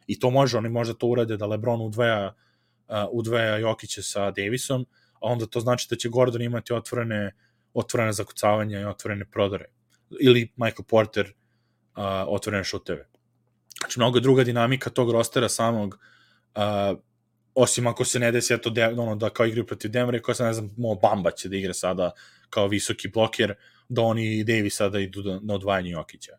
[0.07, 4.85] I to može, oni možda to urade da Lebron udvaja, uh, udvaja Jokića sa Davisom,
[5.13, 7.31] a onda to znači da će Gordon imati otvorene,
[7.73, 9.65] otvorene zakucavanja i otvorene prodore.
[10.19, 13.07] Ili Michael Porter uh, otvorene šuteve.
[13.79, 15.97] Znači, mnogo druga dinamika tog rostera samog
[16.55, 16.99] uh,
[17.55, 20.43] osim ako se ne desi eto de, ono da kao igraju protiv Denvera, kao se
[20.43, 22.11] ne znam, Mo Bamba će da igra sada
[22.49, 23.53] kao visoki bloker,
[23.89, 26.37] da oni i Davis sada idu na odvajanje Jokića.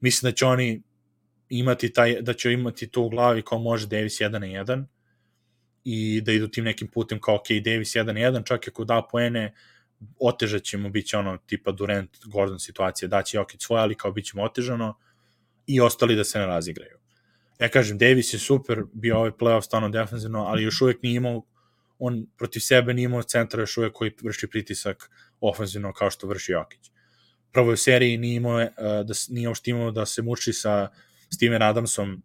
[0.00, 0.82] Mislim da će oni
[1.48, 4.84] imati taj, da će imati to u glavi kao može Davis 1 na 1
[5.84, 9.02] i da idu tim nekim putem kao ok, Davis 1 na 1, čak ako da
[9.10, 9.54] poene,
[10.20, 14.12] otežat ćemo, bit će ono tipa Durant, Gordon situacija, da će Jokić svoje, ali kao
[14.12, 14.98] bit ćemo otežano
[15.66, 17.01] i ostali da se ne razigraju.
[17.62, 21.42] Ja kažem, Davis je super, bio ovaj playoff stano defensivno, ali još uvek nije imao,
[21.98, 25.10] on protiv sebe nije imao centra još uvek koji vrši pritisak
[25.40, 26.90] ofenzivno kao što vrši Jokić.
[27.52, 30.88] Prvo u seriji nije imao, uh, da, nije uopšte imao da se muči sa
[31.34, 32.22] Steven Adamsom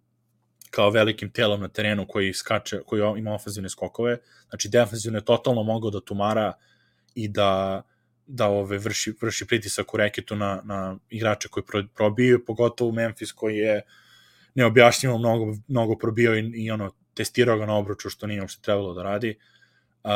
[0.72, 4.18] kao velikim telom na terenu koji skače, koji ima ofenzivne skokove.
[4.50, 6.54] Znači, defensivno je totalno mogao da tumara
[7.16, 7.84] i da
[8.28, 13.32] da ove vrši, vrši pritisak u reketu na, na igrače koji pro, probiju, pogotovo Memphis
[13.32, 13.82] koji je
[14.58, 18.94] neobjašnjivo mnogo, mnogo probio i, i ono, testirao ga na obruču što nije uopšte trebalo
[18.94, 19.38] da radi.
[20.04, 20.12] Uh,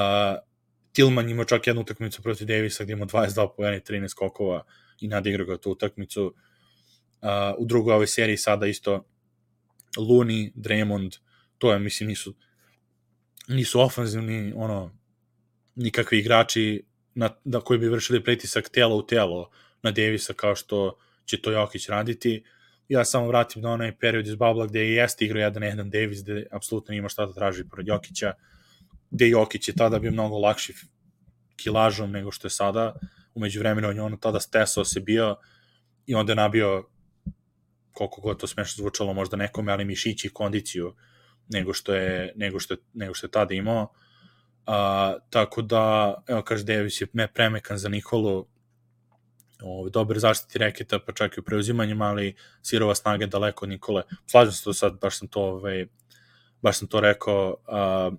[0.94, 4.64] Tillman ima čak jednu utakmicu protiv Davisa gde ima 22 pojene i 13 skokova
[5.00, 6.26] i nadigrao ga tu utakmicu.
[6.26, 9.06] Uh, u drugoj ovoj seriji sada isto
[9.98, 11.18] Looney, Draymond,
[11.58, 12.34] to je, mislim, nisu
[13.48, 14.98] nisu ofanzivni, ono,
[15.76, 16.84] nikakvi igrači
[17.14, 19.50] na, da koji bi vršili pritisak telo u telo
[19.84, 22.44] na Davisa kao što će to Jokić raditi.
[22.92, 26.24] Ja samo vratim na onaj period iz Babla gde je jeste igrao jedan jedan Davis,
[26.24, 28.34] gde apsolutno nima šta da traži pored Jokića,
[29.12, 30.74] gde Jokić je tada bio mnogo lakši
[31.56, 32.96] kilažom nego što je sada.
[33.34, 35.36] Umeđu vremena on je ono tada stesao se bio
[36.06, 36.84] i onda je nabio
[37.92, 40.96] koliko god to smešno zvučalo možda nekome, ali mišići i kondiciju
[41.48, 43.94] nego što je, nego što nego što je tada imao.
[44.66, 48.48] A, tako da, evo kaže Davis je me premekan za Nikolu,
[49.62, 54.04] ovaj, dobar zaštiti reketa, pa čak i u preuzimanjima, ali sirova snaga daleko od Nikole.
[54.28, 55.86] Slažem se to sad, baš sam to, ovaj,
[56.62, 58.12] baš sam to rekao, a,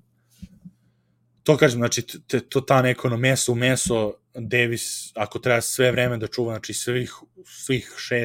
[1.42, 5.90] to kažem, znači, te, to ta neko ono meso u meso, Davis, ako treba sve
[5.92, 7.12] vreme da čuva, znači svih,
[7.44, 8.24] svih 6,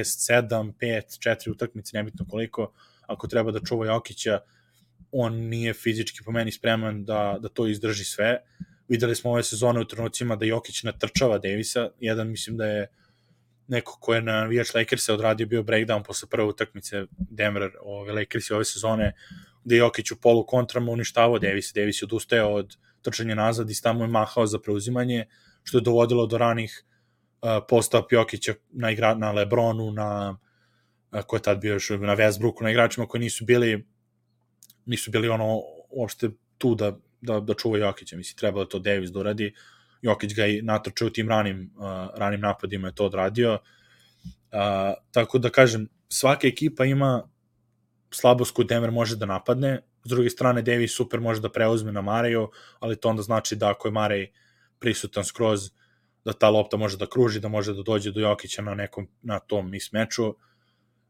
[0.50, 2.72] 7, 5, 4 utakmice, nebitno koliko,
[3.08, 4.40] ako treba da čuva Jokića,
[5.12, 8.38] on nije fizički po meni spreman da, da to izdrži sve.
[8.88, 12.88] Videli smo ove sezone u trenucima da Jokić natrčava Davisa, jedan mislim da je
[13.68, 18.54] neko ko je na Vijač Lakersa odradio bio breakdown posle prve utakmice Denver ove Lakersi
[18.54, 19.14] ove sezone,
[19.64, 23.82] gde je Jokić u polu kontrama uništavao Davisa, Davis je odustajao od trčanja nazad i
[23.82, 25.26] tamo je mahao za preuzimanje,
[25.64, 26.84] što je dovodilo do ranih
[27.42, 30.38] uh, posta Jokića na, igra, na Lebronu, na
[31.12, 33.86] uh, ko je tad bio još na Westbrooku, na igračima koji nisu bili
[34.88, 39.12] nisu bili ono uopšte tu da, da, da čuva Jokića, misli, trebalo je to Davis
[39.12, 39.54] da uradi,
[40.08, 41.84] Jokić ga i natrčao u tim ranim, uh,
[42.16, 43.60] ranim napadima je to odradio, uh,
[45.12, 47.30] tako da kažem, svaka ekipa ima
[48.12, 52.02] slabost koju Denver može da napadne, s druge strane Davis super može da preuzme na
[52.02, 52.50] Mareju,
[52.80, 54.32] ali to onda znači da ako je Marej
[54.80, 55.70] prisutan skroz,
[56.26, 59.40] da ta lopta može da kruži, da može da dođe do Jokića na nekom na
[59.40, 60.36] tom mismeču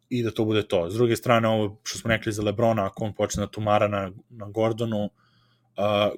[0.09, 0.89] i da to bude to.
[0.89, 4.11] S druge strane, ovo što smo rekli za Lebrona, ako on počne da tumara na,
[4.29, 5.26] na Gordonu, uh,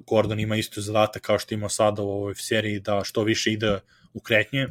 [0.06, 3.80] Gordon ima isto zadatak kao što ima sada u ovoj seriji, da što više ide
[4.14, 4.68] u kretnje,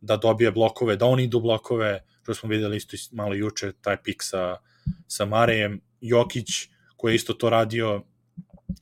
[0.00, 4.22] da dobije blokove, da on idu blokove, što smo videli isto malo juče, taj pik
[4.22, 4.56] sa,
[5.08, 6.48] sa Marejem, Jokić,
[6.96, 8.02] koji je isto to radio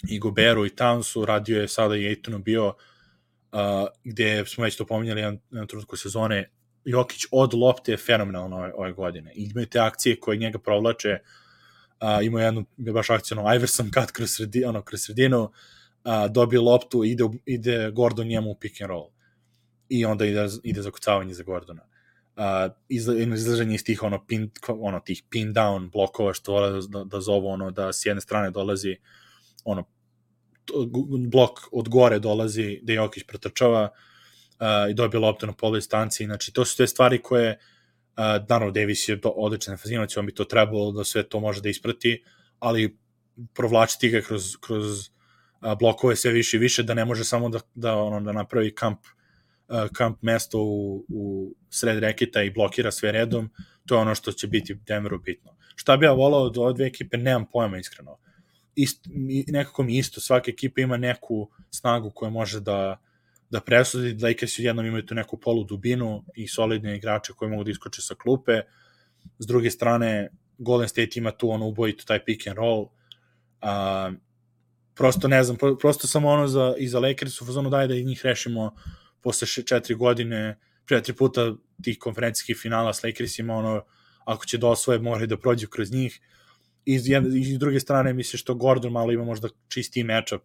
[0.09, 3.59] i Goberu i Townsu, radio je sada i Ejtonu bio, uh,
[4.05, 6.51] gde smo već to pominjali jedan, jedan trenutku sezone,
[6.85, 9.33] Jokić od lopte je fenomenalno ove, ove godine.
[9.35, 11.42] I imaju te akcije koje njega provlače, uh,
[12.23, 15.51] ima jednu baš akciju, ono, Iverson cut kroz, sredi, ono, kroz sredinu, uh,
[16.31, 19.11] dobije loptu, ide, ide Gordon njemu u pick and roll.
[19.89, 21.83] I onda ide, ide za kucavanje za Gordona.
[22.37, 27.21] Uh, izlaženje iz tih ono, pin, ono, tih pin down blokova što vole da, da
[27.21, 28.97] zovu ono, da s jedne strane dolazi
[29.65, 29.85] ono,
[31.31, 33.91] blok od gore dolazi da Jokić pretrčava,
[34.63, 36.25] uh, i dobio loptu na polu distanci.
[36.25, 37.59] Znači, to su te stvari koje,
[38.17, 41.69] uh, naravno, Davis je odličan fazinovac, on bi to trebalo da sve to može da
[41.69, 42.25] isprati,
[42.59, 42.99] ali
[43.55, 47.61] provlačiti ga kroz, kroz uh, blokove sve više i više, da ne može samo da,
[47.75, 48.99] da, ono, da napravi kamp
[49.69, 53.51] uh, kamp mesto u, u sred reketa i blokira sve redom,
[53.87, 55.57] to je ono što će biti Denveru bitno.
[55.75, 58.19] Šta bi ja volao od ove dve ekipe, nemam pojma iskreno.
[58.77, 59.07] Ist,
[59.47, 63.01] nekako mi isto, svaka ekipa ima neku snagu koja može da
[63.53, 67.71] da presudi, Lakers jednom imaju tu neku polu dubinu i solidne igrače koji mogu da
[67.71, 68.61] iskoče sa klupe.
[69.39, 72.83] S druge strane, Golden State ima tu ono ubojitu taj pick and roll.
[72.83, 74.15] Uh,
[74.95, 78.05] prosto ne znam, prosto samo ono za, i za Lakers u fazonu daj da i
[78.05, 78.71] njih rešimo
[79.21, 80.59] posle še, četiri godine,
[80.89, 81.53] četiri puta
[81.83, 83.83] tih konferencijskih finala s Lakersima, ono,
[84.25, 86.21] ako će da osvoje, moraju da prođu kroz njih.
[86.85, 86.95] I
[87.37, 90.43] iz druge strane, misliš što Gordon malo ima možda čisti matchup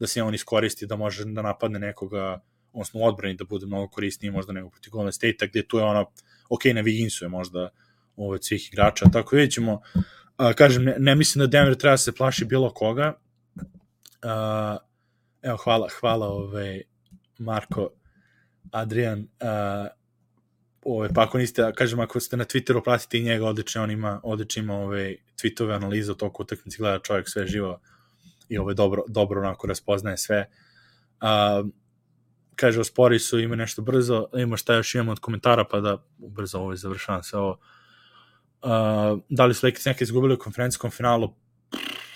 [0.00, 2.40] da se on iskoristi da može da napadne nekoga
[2.74, 5.84] odnosno u odbrani da bude mnogo korisniji možda nego protiv Golden State-a, gde tu je
[5.84, 6.04] ona,
[6.48, 7.70] ok, na Wigginsu je možda
[8.16, 9.80] ovo, svih igrača, tako vidjet ćemo.
[10.36, 13.14] A, kažem, ne, ne mislim da Denver treba da se plaši bilo koga.
[14.22, 14.76] A,
[15.42, 16.82] evo, hvala, hvala ovaj,
[17.38, 17.90] Marko,
[18.72, 19.88] Adrian, a,
[20.84, 24.20] ove, pa ako niste, kažem, ako ste na Twitteru, pratite i njega, odlično, on ima,
[24.22, 27.80] odlično ima ove tweetove, analize o toku utakmici, gleda čovjek sve živo
[28.48, 30.50] i ove dobro, dobro onako raspoznaje sve.
[31.20, 31.62] A,
[32.56, 36.58] kaže, ospori su, ima nešto brzo, ima šta još imamo od komentara, pa da brzo
[36.58, 37.58] ovo završavam sve ovo.
[38.62, 41.34] A, da li su Lakers neke izgubili u konferencijskom finalu?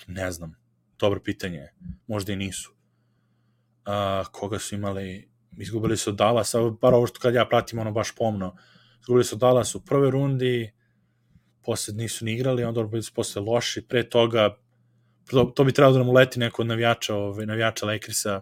[0.06, 0.54] Ne znam.
[0.98, 1.68] Dobro pitanje.
[2.06, 2.72] Možda i nisu.
[3.84, 5.28] A, koga su imali?
[5.60, 8.56] izgubili su Dallas, bar ovo što kad ja pratim ono baš pomno,
[9.00, 10.72] izgubili su Dallas u prve rundi,
[11.62, 14.56] posle nisu ni igrali, onda su posle loši, pre toga
[15.30, 18.40] to, to bi trebalo da nam uleti neko od navijača, ovaj, navijača Lakersa,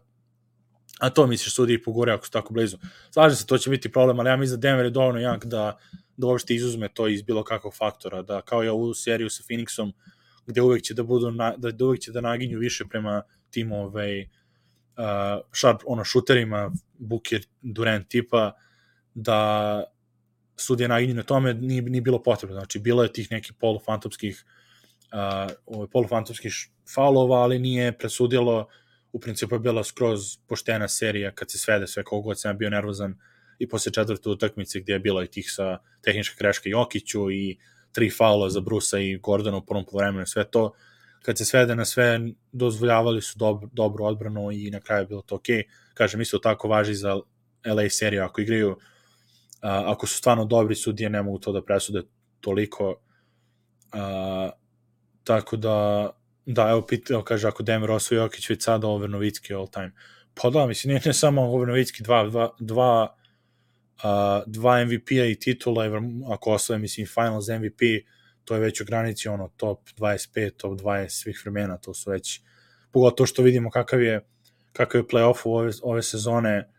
[1.00, 2.78] a to misliš sudi i pogore ako su tako blizu.
[3.10, 5.78] Slažem se, to će biti problem, ali ja mislim da Denver je dovoljno jak da,
[6.16, 9.92] da uopšte izuzme to iz bilo kakvog faktora, da kao i ovu seriju sa Phoenixom,
[10.46, 13.72] gde uvek će da budu, na, da, da uvek će da naginju više prema tim
[13.72, 14.26] ovaj, uh,
[15.52, 18.52] šarp, ono, šuterima, Booker, Durant tipa,
[19.14, 19.84] da
[20.56, 22.56] sudija naginju na tome nije, nije bilo potrebno.
[22.56, 24.44] Znači, bilo je tih nekih polufantomskih
[25.16, 26.52] uh, polufantomskih
[26.94, 28.66] faulova, ali nije presudilo
[29.12, 33.14] u principu je bila skroz poštena serija kad se svede sve kogod sam bio nervozan
[33.58, 37.58] i posle četvrte utakmice gdje je bilo i tih sa tehnička greška Jokiću i
[37.92, 40.72] tri faula za Brusa i Gordona u prvom povremenu sve to
[41.22, 42.20] kad se svede na sve,
[42.52, 45.46] dozvoljavali su dob, dobru odbranu i na kraju je bilo to ok.
[45.94, 47.16] Kažem, isto tako važi za
[47.66, 48.76] LA seriju, ako igraju,
[49.62, 52.02] a, ako su stvarno dobri sudije, ne mogu to da presude
[52.40, 53.00] toliko.
[53.92, 54.50] A,
[55.26, 56.10] tako da,
[56.46, 59.92] da, evo, pitao, kaže, ako Denver osvoji Jokić već sada over Novicki all time.
[60.34, 63.16] Pa da, mislim, nije ne samo over Novicki, dva, dva, dva,
[63.96, 65.84] uh, dva MVP-a i titula,
[66.32, 67.80] ako osvoje, mislim, finals MVP,
[68.44, 72.40] to je već u granici ono top 25, top 20 svih vremena, to su već
[72.92, 74.26] pogotovo što vidimo kakav je
[74.72, 76.70] kakav je play-off u ove, ove sezone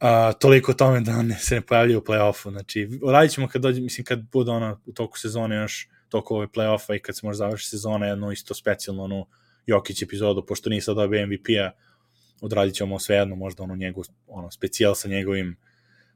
[0.00, 3.80] a, toliko tome da ne, se ne pojavljaju u play-offu, znači radit ćemo kad dođe,
[3.80, 7.36] mislim kad bude ono u toku sezone još toliko ove play-offa i kad se može
[7.36, 9.26] završi sezona jedno isto specijalno ono
[9.66, 11.70] Jokić epizodu, pošto nije sad dobio MVP-a
[12.40, 15.56] odradit ćemo jedno, možda ono njegov, ono specijal sa njegovim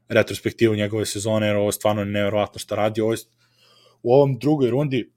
[0.07, 3.17] retrospektivu njegove sezone, jer ovo je stvarno nevjerovatno šta radi, ovo je
[4.03, 5.11] u ovom drugoj rundi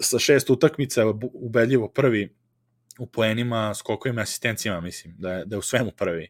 [0.00, 2.36] sa šest utakmica ubedljivo prvi
[2.98, 6.28] u poenima, skokovima, asistencijama, mislim, da je, da je u svemu prvi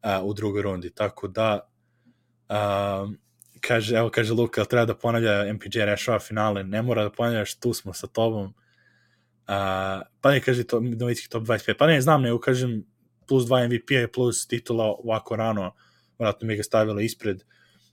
[0.00, 1.68] a, u drugoj rundi, tako da
[2.48, 3.06] a,
[3.60, 7.72] kaže, evo kaže Luka, treba da ponavlja MPJ rešava finale, ne mora da ponavljaš, tu
[7.74, 8.54] smo sa tobom,
[9.46, 12.84] a, pa ne kaže to, Novicki top 25, pa ne znam, nego kažem
[13.28, 15.74] plus 2 MVP-a plus titula ovako rano,
[16.18, 17.42] vratno mi ga stavila ispred,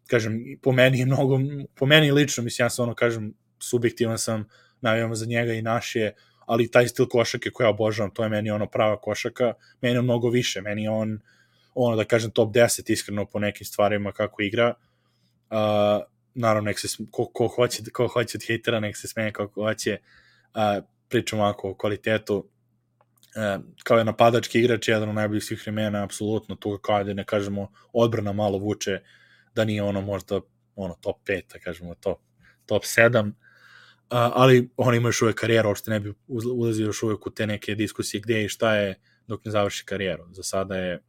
[0.08, 1.40] kažem, po meni je mnogo,
[1.76, 4.46] po meni lično, mislim, ja sam ono, kažem, subjektivan sam,
[4.82, 6.16] navijamo za njega i naš je,
[6.46, 10.30] ali taj stil košake koja obožavam, to je meni ono prava košaka, meni je mnogo
[10.30, 11.20] više, meni je on,
[11.76, 14.93] ono da kažem top 10 iskreno po nekim stvarima kako igra, uh,
[16.36, 19.98] naravno nek se, ko, ko, hoće, ko hoće od hejtera, nek se smenje kako hoće,
[20.56, 26.04] uh, pričam ovako o kvalitetu, uh, kao je napadački igrač, jedan od najboljih svih vremena,
[26.04, 29.00] apsolutno, tu kao da ne kažemo, odbrana malo vuče,
[29.56, 30.42] da nije ono možda
[30.76, 32.20] ono top 5, da kažemo top,
[32.66, 33.32] top 7,
[34.10, 37.76] ali on ima još uvek karijeru, uopšte ne bi ulazio još uvek u te neke
[37.76, 40.24] diskusije gde i šta je dok ne završi karijeru.
[40.32, 41.04] Za sada je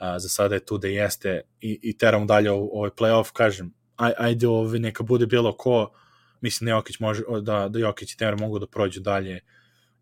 [0.00, 4.12] a, za sada je tu da jeste i, i teramo dalje ovaj playoff, kažem, aj,
[4.18, 5.92] ajde ovaj, neka bude bilo ko,
[6.40, 9.40] mislim da Jokić može, da, da Jokić i Temer mogu da prođu dalje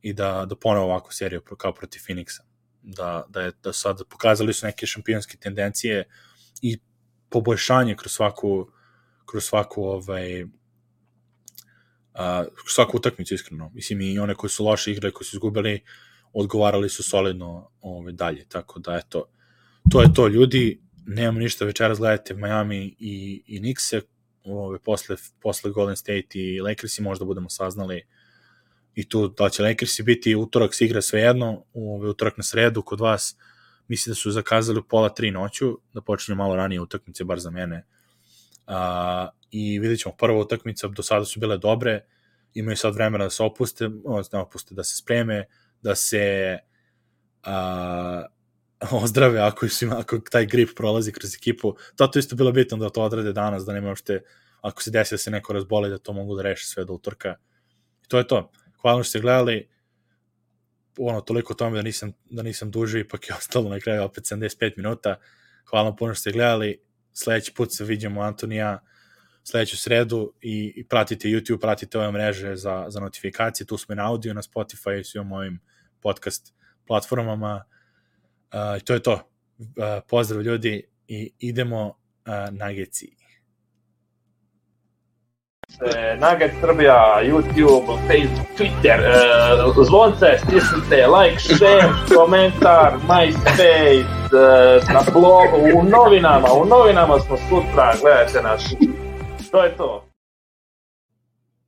[0.02, 2.40] i da, da ponovo ovakvu seriju kao protiv Phoenixa.
[2.82, 6.04] Da, da, je, da sad pokazali su neke šampionske tendencije
[6.62, 6.78] i
[7.28, 8.70] poboljšanje kroz svaku
[9.26, 10.44] kroz svaku ovaj
[12.14, 13.70] a, svaku utakmicu iskreno.
[13.74, 15.84] Mislim i one koji su loše igre, koji su izgubili,
[16.32, 18.44] odgovarali su solidno ovaj, dalje.
[18.48, 19.24] Tako da, eto,
[19.90, 20.80] to je to, ljudi.
[21.06, 24.00] Nemamo ništa večeras, gledajte Miami i, i Knicks-e,
[24.44, 28.06] ovaj, posle, posle Golden State i Lakersi možda budemo saznali
[28.94, 33.00] i tu da će Lakersi biti utorak se igra svejedno, ovaj, utorak na sredu kod
[33.00, 33.36] vas,
[33.88, 37.50] mislim da su zakazali u pola tri noću, da počinju malo ranije utakmice, bar za
[37.50, 37.86] mene.
[38.66, 42.04] A, I vidjet ćemo, prva utakmica do sada su bile dobre,
[42.54, 43.88] imaju sad vremena da se opuste,
[44.32, 45.44] ne opuste, da se spreme,
[45.82, 46.58] da se
[47.42, 48.24] a,
[49.02, 51.76] ozdrave ako, su, ako taj grip prolazi kroz ekipu.
[51.96, 54.22] To to isto bilo bitno da to odrade danas, da nema uopšte,
[54.60, 57.34] ako se desi da se neko razboli, da to mogu da reše sve do utorka.
[58.04, 58.50] I to je to.
[58.82, 59.68] Hvala što ste gledali
[60.98, 64.72] ono, toliko tome da nisam, da nisam dužio, ipak je ostalo na kraju opet 75
[64.76, 65.16] minuta.
[65.70, 66.80] Hvala puno što ste gledali.
[67.12, 68.78] Sledeći put se vidimo Antonija
[69.44, 73.96] sledeću sredu i, i pratite YouTube, pratite ove mreže za, za notifikacije, tu smo i
[73.96, 75.60] na audio, na Spotify i svim ovim
[76.00, 76.54] podcast
[76.86, 77.64] platformama.
[78.52, 79.12] Uh, to je to.
[79.12, 79.64] Uh,
[80.08, 81.94] pozdrav ljudi i idemo uh,
[82.50, 83.18] na GC.
[86.20, 95.78] Nugget Srbija, YouTube, Facebook, Twitter, uh, zvonce, stisnite, like, share, komentar, MySpace, uh, na blogu,
[95.78, 98.74] u novinama, u novinama smo sutra, gledajte nas.
[99.50, 100.07] To je to.